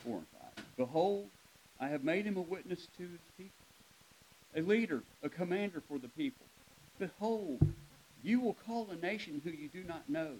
Four 0.04 0.18
and 0.18 0.26
five. 0.28 0.64
Behold, 0.76 1.28
I 1.80 1.88
have 1.88 2.04
made 2.04 2.26
him 2.26 2.36
a 2.36 2.42
witness 2.42 2.86
to 2.96 3.02
his 3.02 3.20
people, 3.36 3.50
a 4.54 4.60
leader, 4.60 5.02
a 5.22 5.28
commander 5.28 5.82
for 5.88 5.98
the 5.98 6.08
people. 6.08 6.46
Behold, 6.98 7.60
you 8.22 8.40
will 8.40 8.56
call 8.66 8.88
a 8.90 8.96
nation 8.96 9.40
who 9.44 9.50
you 9.50 9.68
do 9.68 9.82
not 9.82 10.08
know. 10.08 10.30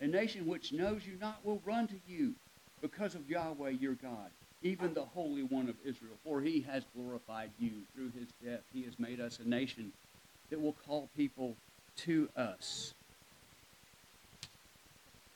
A 0.00 0.06
nation 0.06 0.46
which 0.46 0.72
knows 0.72 1.06
you 1.06 1.18
not 1.20 1.44
will 1.44 1.60
run 1.64 1.86
to 1.88 2.00
you 2.08 2.32
because 2.80 3.14
of 3.14 3.28
Yahweh 3.28 3.70
your 3.70 3.94
God, 3.94 4.30
even 4.62 4.94
the 4.94 5.04
Holy 5.04 5.42
One 5.42 5.68
of 5.68 5.76
Israel. 5.84 6.14
For 6.24 6.40
he 6.40 6.60
has 6.62 6.84
glorified 6.96 7.50
you 7.58 7.72
through 7.94 8.10
his 8.18 8.28
death. 8.42 8.62
He 8.72 8.82
has 8.84 8.98
made 8.98 9.20
us 9.20 9.38
a 9.38 9.48
nation 9.48 9.92
that 10.48 10.60
will 10.60 10.76
call 10.86 11.08
people 11.16 11.54
to 11.98 12.28
us. 12.34 12.94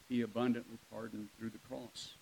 He 0.09 0.23
abundantly 0.23 0.79
pardoned 0.91 1.29
through 1.39 1.51
the 1.51 1.59
cross. 1.69 2.15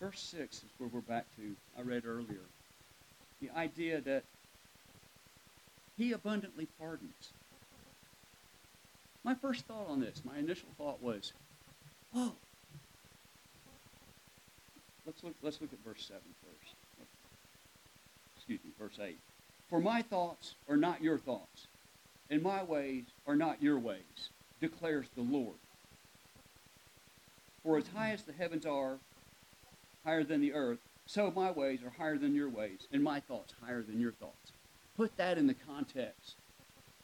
Verse 0.00 0.20
6 0.20 0.56
is 0.56 0.62
where 0.78 0.88
we're 0.90 1.00
back 1.00 1.26
to, 1.36 1.54
I 1.78 1.82
read 1.82 2.04
earlier. 2.06 2.40
The 3.42 3.50
idea 3.50 4.00
that 4.00 4.24
he 6.00 6.12
abundantly 6.12 6.66
pardons. 6.78 7.34
My 9.22 9.34
first 9.34 9.66
thought 9.66 9.86
on 9.86 10.00
this, 10.00 10.22
my 10.24 10.38
initial 10.38 10.70
thought 10.78 11.02
was, 11.02 11.34
oh, 12.16 12.32
let's 15.04 15.22
look, 15.22 15.34
let's 15.42 15.60
look 15.60 15.74
at 15.74 15.84
verse 15.84 16.02
7 16.06 16.22
first. 16.42 16.74
Excuse 18.36 18.60
me, 18.64 18.70
verse 18.78 18.98
8. 18.98 19.18
For 19.68 19.78
my 19.78 20.00
thoughts 20.00 20.54
are 20.70 20.78
not 20.78 21.02
your 21.02 21.18
thoughts, 21.18 21.66
and 22.30 22.42
my 22.42 22.62
ways 22.62 23.04
are 23.26 23.36
not 23.36 23.62
your 23.62 23.78
ways, 23.78 24.30
declares 24.58 25.06
the 25.14 25.22
Lord. 25.22 25.56
For 27.62 27.76
as 27.76 27.88
high 27.88 28.12
as 28.12 28.22
the 28.22 28.32
heavens 28.32 28.64
are 28.64 28.96
higher 30.02 30.24
than 30.24 30.40
the 30.40 30.54
earth, 30.54 30.78
so 31.04 31.30
my 31.30 31.50
ways 31.50 31.80
are 31.84 31.92
higher 31.98 32.16
than 32.16 32.34
your 32.34 32.48
ways, 32.48 32.86
and 32.90 33.02
my 33.02 33.20
thoughts 33.20 33.52
higher 33.62 33.82
than 33.82 34.00
your 34.00 34.12
thoughts. 34.12 34.52
Put 35.00 35.16
that 35.16 35.38
in 35.38 35.46
the 35.46 35.54
context 35.54 36.36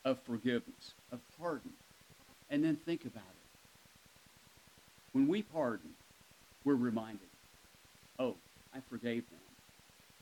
of 0.04 0.22
forgiveness, 0.24 0.92
of 1.10 1.20
pardon, 1.40 1.72
and 2.50 2.62
then 2.62 2.76
think 2.76 3.06
about 3.06 3.22
it. 3.30 3.46
When 5.12 5.26
we 5.26 5.40
pardon, 5.40 5.92
we're 6.62 6.74
reminded, 6.74 7.30
oh, 8.18 8.36
I 8.74 8.80
forgave 8.80 9.30
them. 9.30 9.40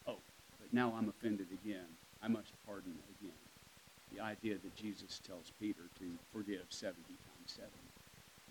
Oh, 0.07 0.19
but 0.61 0.73
now 0.73 0.95
I'm 0.97 1.09
offended 1.09 1.49
again. 1.51 1.99
I 2.23 2.29
must 2.29 2.53
pardon 2.65 2.95
again. 3.21 3.33
The 4.13 4.21
idea 4.21 4.55
that 4.55 4.77
Jesus 4.77 5.19
tells 5.19 5.51
Peter 5.59 5.91
to 5.99 6.13
forgive 6.33 6.67
70 6.69 7.03
times 7.09 7.57
7. 7.57 7.71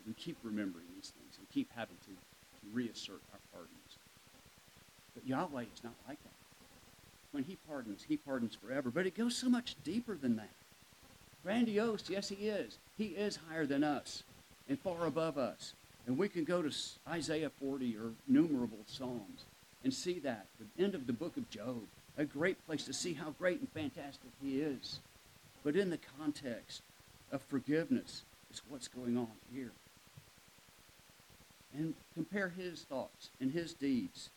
We 0.05 0.15
keep 0.15 0.35
remembering 0.43 0.87
these 0.93 1.13
things 1.17 1.37
and 1.37 1.49
keep 1.49 1.71
having 1.73 1.95
to, 2.07 2.11
to 2.11 2.73
reassert 2.73 3.21
our 3.31 3.39
pardons. 3.53 3.99
But 5.13 5.25
Yahweh 5.25 5.67
is 5.73 5.81
not 5.81 5.95
like 6.05 6.21
that. 6.23 6.42
When 7.33 7.43
he 7.43 7.57
pardons, 7.67 8.05
he 8.07 8.15
pardons 8.15 8.55
forever. 8.55 8.91
But 8.91 9.07
it 9.07 9.17
goes 9.17 9.35
so 9.35 9.49
much 9.49 9.75
deeper 9.83 10.15
than 10.15 10.35
that. 10.35 10.51
Grandiose, 11.43 12.09
yes, 12.09 12.29
he 12.29 12.47
is. 12.47 12.77
He 12.95 13.07
is 13.07 13.39
higher 13.49 13.65
than 13.65 13.83
us 13.83 14.21
and 14.69 14.79
far 14.79 15.07
above 15.07 15.37
us. 15.37 15.73
And 16.05 16.17
we 16.17 16.29
can 16.29 16.43
go 16.43 16.61
to 16.61 16.71
Isaiah 17.09 17.49
40 17.59 17.97
or 17.97 18.11
numerable 18.27 18.85
Psalms 18.85 19.45
and 19.83 19.91
see 19.91 20.19
that. 20.19 20.45
The 20.59 20.83
end 20.83 20.93
of 20.93 21.07
the 21.07 21.13
book 21.13 21.35
of 21.35 21.49
Job, 21.49 21.81
a 22.17 22.23
great 22.23 22.63
place 22.67 22.83
to 22.85 22.93
see 22.93 23.13
how 23.13 23.31
great 23.31 23.59
and 23.59 23.69
fantastic 23.71 24.29
he 24.41 24.61
is. 24.61 24.99
But 25.63 25.75
in 25.75 25.89
the 25.89 25.99
context 26.19 26.83
of 27.31 27.41
forgiveness 27.41 28.21
is 28.53 28.61
what's 28.69 28.87
going 28.87 29.17
on 29.17 29.31
here. 29.51 29.71
And 31.75 31.95
compare 32.13 32.49
his 32.49 32.81
thoughts 32.81 33.29
and 33.41 33.51
his 33.51 33.73
deeds 33.73 34.29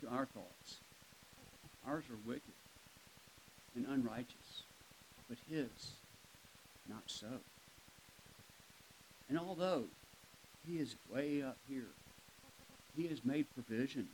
to 0.00 0.08
our 0.08 0.24
thoughts. 0.24 0.78
Ours 1.86 2.04
are 2.10 2.28
wicked 2.28 2.42
and 3.76 3.86
unrighteous, 3.86 4.62
but 5.28 5.38
his, 5.50 5.68
not 6.88 7.02
so. 7.06 7.26
And 9.28 9.38
although 9.38 9.84
he 10.66 10.78
is 10.78 10.96
way 11.12 11.42
up 11.42 11.56
here, 11.68 11.88
he 12.96 13.06
has 13.08 13.24
made 13.24 13.46
provision 13.54 14.08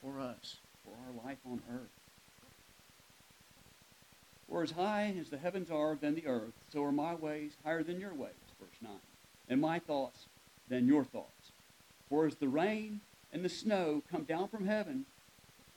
for 0.00 0.20
us, 0.20 0.56
for 0.84 0.92
our 1.06 1.24
life 1.24 1.38
on 1.46 1.60
earth. 1.72 1.90
For 4.48 4.62
as 4.62 4.72
high 4.72 5.14
as 5.18 5.30
the 5.30 5.38
heavens 5.38 5.70
are 5.70 5.94
than 5.94 6.14
the 6.14 6.26
earth, 6.26 6.52
so 6.72 6.82
are 6.82 6.92
my 6.92 7.14
ways 7.14 7.52
higher 7.64 7.82
than 7.82 8.00
your 8.00 8.14
ways, 8.14 8.32
verse 8.60 8.76
9, 8.82 8.90
and 9.48 9.60
my 9.60 9.78
thoughts 9.78 10.26
than 10.68 10.86
your 10.86 11.04
thoughts. 11.04 11.52
For 12.08 12.26
as 12.26 12.34
the 12.34 12.48
rain 12.48 13.00
and 13.32 13.44
the 13.44 13.48
snow 13.48 14.02
come 14.10 14.24
down 14.24 14.48
from 14.48 14.66
heaven 14.66 15.06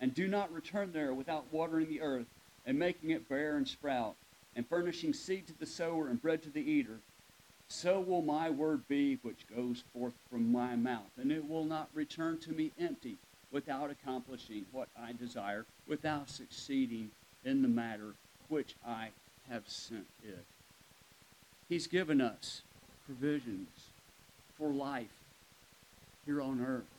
and 0.06 0.13
do 0.13 0.28
not 0.28 0.54
return 0.54 0.91
there 0.94 1.15
without 1.15 1.52
watering 1.52 1.89
the 1.89 2.00
earth 2.00 2.28
and 2.68 2.78
making 2.78 3.10
it 3.10 3.28
bear 3.28 3.58
and 3.58 3.68
sprout 3.68 4.13
and 4.56 4.68
furnishing 4.68 5.12
seed 5.12 5.48
to 5.48 5.60
the 5.60 5.65
sower 5.65 6.10
and 6.10 6.22
bread 6.22 6.44
to 6.44 6.52
the 6.52 6.62
eater, 6.62 7.00
so 7.68 8.00
will 8.00 8.22
my 8.22 8.48
word 8.48 8.88
be 8.88 9.18
which 9.24 9.48
goes 9.56 9.84
forth 9.91 10.13
from 10.30 10.52
my 10.52 10.76
mouth. 10.76 11.10
And 11.20 11.32
it 11.32 11.50
will 11.50 11.65
not 11.65 11.89
return 11.96 12.38
to 12.41 12.52
me 12.52 12.72
empty 12.80 13.18
without 13.52 13.89
accomplishing 13.89 14.68
what 14.72 14.89
I 14.96 15.13
desire, 15.13 15.65
without 15.88 16.30
succeeding 16.30 17.10
in 17.44 17.63
the 17.63 17.68
matter 17.68 18.13
which 18.48 18.76
I 18.88 19.08
have 19.50 19.63
sent 19.65 20.06
it. 20.24 20.46
He's 21.68 21.88
given 21.88 22.22
us 22.22 22.62
provisions 23.08 23.70
for 24.56 24.70
life 24.70 25.18
here 26.28 26.44
on 26.44 26.63
earth. 26.63 26.94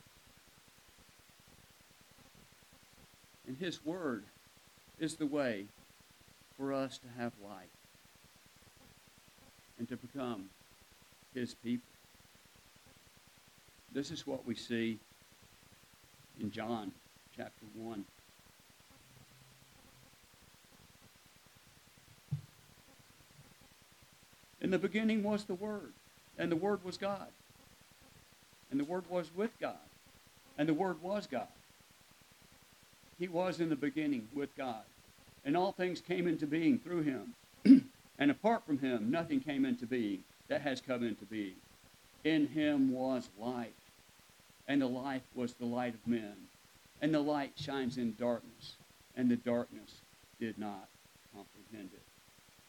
And 3.46 3.56
His 3.56 3.85
Word 3.85 4.24
is 4.98 5.16
the 5.16 5.26
way 5.26 5.66
for 6.56 6.72
us 6.72 6.98
to 6.98 7.06
have 7.20 7.32
life 7.44 7.68
and 9.78 9.88
to 9.88 9.96
become 9.96 10.48
His 11.35 11.54
people. 11.54 11.87
This 13.92 14.11
is 14.11 14.26
what 14.26 14.46
we 14.46 14.54
see 14.54 14.98
in 16.40 16.50
John 16.50 16.92
chapter 17.37 17.64
1. 17.74 18.04
In 24.61 24.70
the 24.70 24.78
beginning 24.78 25.22
was 25.22 25.44
the 25.44 25.54
Word, 25.54 25.92
and 26.38 26.50
the 26.50 26.56
Word 26.56 26.85
was 26.85 26.96
God. 26.96 27.28
And 28.70 28.80
the 28.80 28.85
Word 28.85 29.04
was 29.09 29.30
with 29.37 29.52
God, 29.61 29.76
and 30.59 30.68
the 30.68 30.74
Word 30.74 31.00
was 31.00 31.26
God. 31.26 31.46
He 33.18 33.29
was 33.29 33.61
in 33.61 33.68
the 33.68 33.76
beginning 33.76 34.29
with 34.35 34.55
God. 34.57 34.83
And 35.44 35.57
all 35.57 35.72
things 35.72 36.00
came 36.00 36.26
into 36.26 36.46
being 36.46 36.79
through 36.79 37.02
him. 37.02 37.35
and 38.18 38.31
apart 38.31 38.66
from 38.66 38.79
him, 38.79 39.11
nothing 39.11 39.40
came 39.40 39.64
into 39.64 39.87
being 39.87 40.24
that 40.48 40.61
has 40.61 40.81
come 40.81 41.02
into 41.02 41.24
being. 41.24 41.57
In 42.24 42.48
him 42.48 42.92
was 42.92 43.29
life, 43.38 43.68
and 44.66 44.83
the 44.83 44.87
life 44.87 45.22
was 45.35 45.55
the 45.55 45.66
light 45.66 45.94
of 45.94 46.07
men. 46.07 46.35
And 47.00 47.14
the 47.14 47.20
light 47.20 47.52
shines 47.57 47.98
in 47.98 48.14
darkness, 48.18 48.74
and 49.16 49.31
the 49.31 49.37
darkness 49.37 49.92
did 50.40 50.59
not 50.59 50.88
comprehend 51.35 51.90
it. 51.92 52.02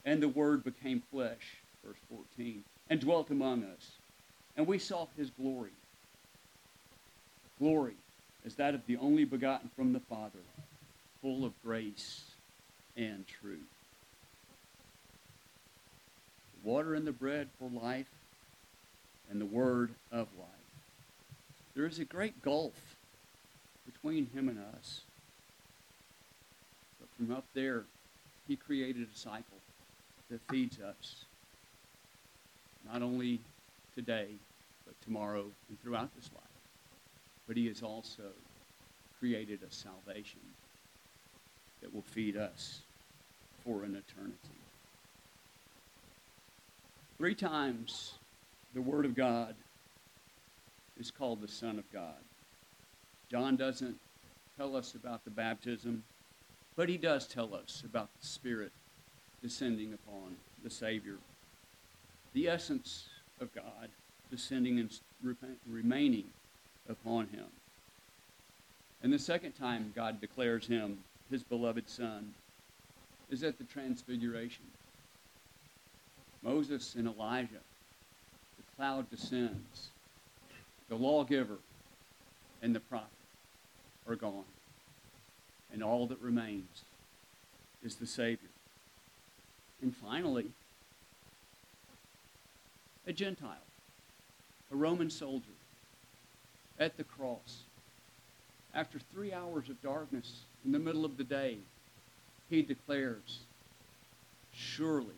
And 0.05 0.21
the 0.21 0.27
Word 0.29 0.63
became 0.63 1.01
flesh, 1.11 1.57
verse 1.83 1.97
14, 2.09 2.63
and 2.89 2.99
dwelt 2.99 3.31
among 3.31 3.63
us. 3.63 3.91
And 4.55 4.67
we 4.67 4.79
saw 4.79 5.07
his 5.17 5.29
glory. 5.31 5.71
Glory 7.59 7.95
as 8.45 8.55
that 8.55 8.73
of 8.73 8.85
the 8.85 8.97
only 8.97 9.25
begotten 9.25 9.69
from 9.75 9.93
the 9.93 9.99
Father, 9.99 10.39
full 11.21 11.45
of 11.45 11.53
grace 11.63 12.23
and 12.95 13.25
truth. 13.27 13.59
The 16.63 16.69
water 16.69 16.95
and 16.95 17.05
the 17.05 17.11
bread 17.11 17.49
for 17.59 17.69
life, 17.69 18.07
and 19.29 19.41
the 19.41 19.45
word 19.45 19.91
of 20.11 20.27
life. 20.39 20.47
There 21.75 21.85
is 21.85 21.99
a 21.99 22.05
great 22.05 22.41
gulf 22.41 22.73
between 23.85 24.27
him 24.27 24.49
and 24.49 24.59
us. 24.75 25.01
But 26.99 27.09
from 27.17 27.35
up 27.35 27.45
there, 27.53 27.83
he 28.47 28.55
created 28.55 29.07
a 29.13 29.17
cycle 29.17 29.57
that 30.29 30.39
feeds 30.49 30.79
us, 30.79 31.25
not 32.91 33.01
only 33.01 33.39
today, 33.95 34.27
but 34.85 34.95
tomorrow 35.03 35.45
and 35.69 35.81
throughout 35.81 36.15
this 36.15 36.29
life 36.33 36.56
but 37.47 37.57
he 37.57 37.67
has 37.67 37.81
also 37.81 38.23
created 39.19 39.61
a 39.63 39.73
salvation 39.73 40.39
that 41.81 41.93
will 41.93 42.01
feed 42.01 42.35
us 42.35 42.81
for 43.63 43.83
an 43.83 43.95
eternity. 43.95 44.35
Three 47.17 47.35
times 47.35 48.13
the 48.73 48.81
Word 48.81 49.05
of 49.05 49.15
God 49.15 49.55
is 50.99 51.09
called 51.09 51.41
the 51.41 51.47
Son 51.47 51.79
of 51.79 51.91
God. 51.91 52.15
John 53.31 53.55
doesn't 53.55 53.97
tell 54.57 54.75
us 54.75 54.95
about 54.95 55.23
the 55.23 55.31
baptism, 55.31 56.03
but 56.75 56.89
he 56.89 56.97
does 56.97 57.27
tell 57.27 57.55
us 57.55 57.83
about 57.85 58.09
the 58.19 58.27
Spirit 58.27 58.71
descending 59.41 59.93
upon 59.93 60.35
the 60.63 60.69
Savior. 60.69 61.17
The 62.33 62.47
essence 62.47 63.07
of 63.39 63.53
God 63.53 63.89
descending 64.29 64.79
and 64.79 64.99
remaining 65.69 66.25
upon 66.89 67.27
him. 67.27 67.45
And 69.03 69.13
the 69.13 69.19
second 69.19 69.53
time 69.53 69.93
God 69.95 70.19
declares 70.19 70.67
him 70.67 70.99
his 71.29 71.43
beloved 71.43 71.89
son 71.89 72.33
is 73.29 73.43
at 73.43 73.57
the 73.57 73.63
transfiguration. 73.65 74.65
Moses 76.41 76.95
and 76.95 77.07
Elijah, 77.07 77.63
the 78.57 78.75
cloud 78.75 79.09
descends, 79.09 79.89
the 80.89 80.95
lawgiver 80.95 81.57
and 82.61 82.73
the 82.73 82.79
prophet 82.79 83.07
are 84.07 84.15
gone. 84.15 84.45
And 85.73 85.83
all 85.83 86.07
that 86.07 86.21
remains 86.21 86.83
is 87.83 87.95
the 87.95 88.07
Savior. 88.07 88.49
And 89.81 89.95
finally, 89.95 90.47
a 93.05 93.13
Gentile, 93.13 93.57
a 94.71 94.75
Roman 94.75 95.09
soldier, 95.09 95.56
at 96.79 96.97
the 96.97 97.03
cross. 97.03 97.63
After 98.73 98.99
three 98.99 99.33
hours 99.33 99.69
of 99.69 99.81
darkness 99.81 100.41
in 100.65 100.71
the 100.71 100.79
middle 100.79 101.05
of 101.05 101.17
the 101.17 101.23
day, 101.23 101.57
he 102.49 102.61
declares, 102.61 103.39
Surely 104.53 105.15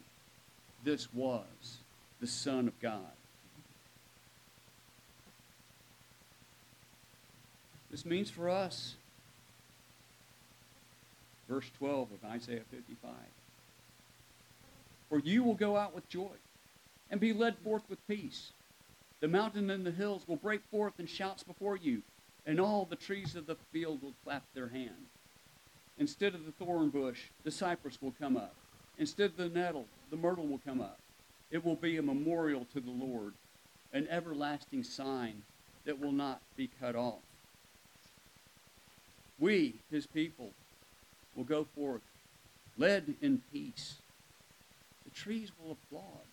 this 0.84 1.14
was 1.14 1.80
the 2.20 2.28
Son 2.28 2.68
of 2.68 2.80
God. 2.80 3.02
This 7.92 8.06
means 8.06 8.30
for 8.30 8.50
us, 8.50 8.96
verse 11.48 11.66
12 11.80 12.10
of 12.12 12.30
Isaiah 12.30 12.62
55 12.72 13.12
For 15.10 15.20
you 15.20 15.44
will 15.44 15.56
go 15.56 15.76
out 15.76 15.96
with 15.96 16.08
joy 16.08 16.30
and 17.10 17.20
be 17.20 17.34
led 17.34 17.58
forth 17.58 17.84
with 17.90 18.06
peace. 18.08 18.52
The 19.22 19.28
mountain 19.28 19.70
and 19.70 19.86
the 19.86 19.92
hills 19.92 20.28
will 20.28 20.38
break 20.38 20.62
forth 20.72 21.00
in 21.00 21.06
shouts 21.06 21.44
before 21.44 21.76
you, 21.76 22.02
and 22.46 22.60
all 22.60 22.86
the 22.86 22.96
trees 22.96 23.36
of 23.36 23.48
the 23.48 23.58
field 23.72 24.02
will 24.02 24.14
clap 24.24 24.44
their 24.54 24.70
hands. 24.70 25.10
Instead 25.98 26.34
of 26.34 26.46
the 26.46 26.54
thorn 26.54 26.90
bush, 26.90 27.24
the 27.44 27.52
cypress 27.52 28.02
will 28.02 28.14
come 28.20 28.38
up. 28.38 28.56
Instead 28.98 29.32
of 29.32 29.38
the 29.38 29.50
nettle, 29.50 29.86
the 30.10 30.16
myrtle 30.18 30.48
will 30.48 30.62
come 30.66 30.80
up. 30.80 31.00
It 31.52 31.66
will 31.66 31.76
be 31.76 31.98
a 31.98 32.02
memorial 32.02 32.66
to 32.74 32.80
the 32.80 32.92
Lord, 32.92 33.34
an 33.92 34.08
everlasting 34.10 34.84
sign 34.84 35.42
that 35.86 36.00
will 36.00 36.12
not 36.14 36.42
be 36.56 36.70
cut 36.80 36.96
off. 36.96 37.20
We, 39.38 39.76
his 39.92 40.06
people, 40.06 40.52
will 41.36 41.44
go 41.44 41.66
forth, 41.76 42.02
led 42.78 43.16
in 43.22 43.42
peace. 43.52 43.96
The 45.06 45.12
trees 45.12 45.52
will 45.60 45.72
applaud. 45.72 46.26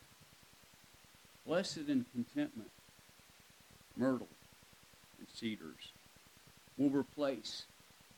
Blessed 1.47 1.89
in 1.89 2.05
contentment, 2.13 2.71
myrtle 3.97 4.29
and 5.19 5.29
cedars 5.33 5.93
will 6.79 6.91
replace 6.91 7.65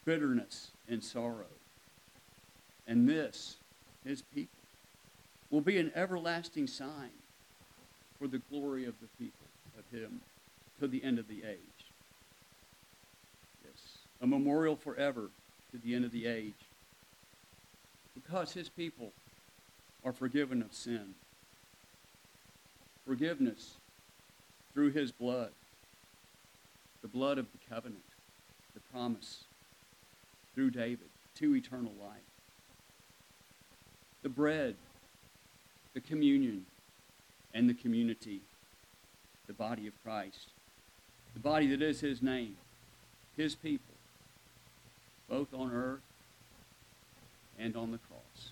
bitterness 0.05 0.71
and 0.89 1.03
sorrow. 1.03 1.47
And 2.87 3.09
this, 3.09 3.57
his 4.05 4.23
people, 4.23 4.59
will 5.51 5.61
be 5.61 5.79
an 5.79 5.93
everlasting 5.95 6.67
sign 6.67 7.11
for 8.19 8.27
the 8.27 8.41
glory 8.51 8.85
of 8.85 8.95
the 9.01 9.09
people 9.19 9.47
of 9.79 9.97
him 9.97 10.21
to 10.81 10.89
the 10.89 11.03
end 11.05 11.19
of 11.19 11.29
the 11.29 11.43
age. 11.45 11.87
Yes, 13.65 13.99
a 14.21 14.27
memorial 14.27 14.77
forever 14.77 15.31
to 15.73 15.79
the 15.79 15.95
end 15.95 16.05
of 16.05 16.13
the 16.13 16.27
age. 16.27 16.55
Because 18.15 18.53
his 18.53 18.69
people 18.69 19.13
are 20.05 20.13
forgiven 20.13 20.63
of 20.63 20.73
sin 20.73 21.15
forgiveness 23.09 23.77
through 24.75 24.91
his 24.91 25.11
blood, 25.11 25.51
the 27.03 27.09
blood 27.09 27.39
of 27.39 27.47
the 27.53 27.59
covenant, 27.75 28.03
the 28.75 28.81
promise 28.93 29.45
through 30.55 30.71
David 30.71 31.09
to 31.37 31.55
eternal 31.55 31.93
life. 32.01 32.19
The 34.23 34.29
bread, 34.29 34.75
the 35.95 36.01
communion, 36.01 36.67
and 37.55 37.69
the 37.69 37.75
community, 37.75 38.41
the 39.47 39.53
body 39.53 39.87
of 39.87 39.93
Christ, 40.03 40.49
the 41.35 41.41
body 41.41 41.69
that 41.69 41.83
is 41.83 42.01
his 42.01 42.21
name, 42.21 42.57
his 43.37 43.55
people, 43.55 43.95
both 45.29 45.55
on 45.55 45.73
earth 45.73 46.01
and 47.59 47.77
on 47.77 47.93
the 47.93 47.99
cross. 47.99 48.51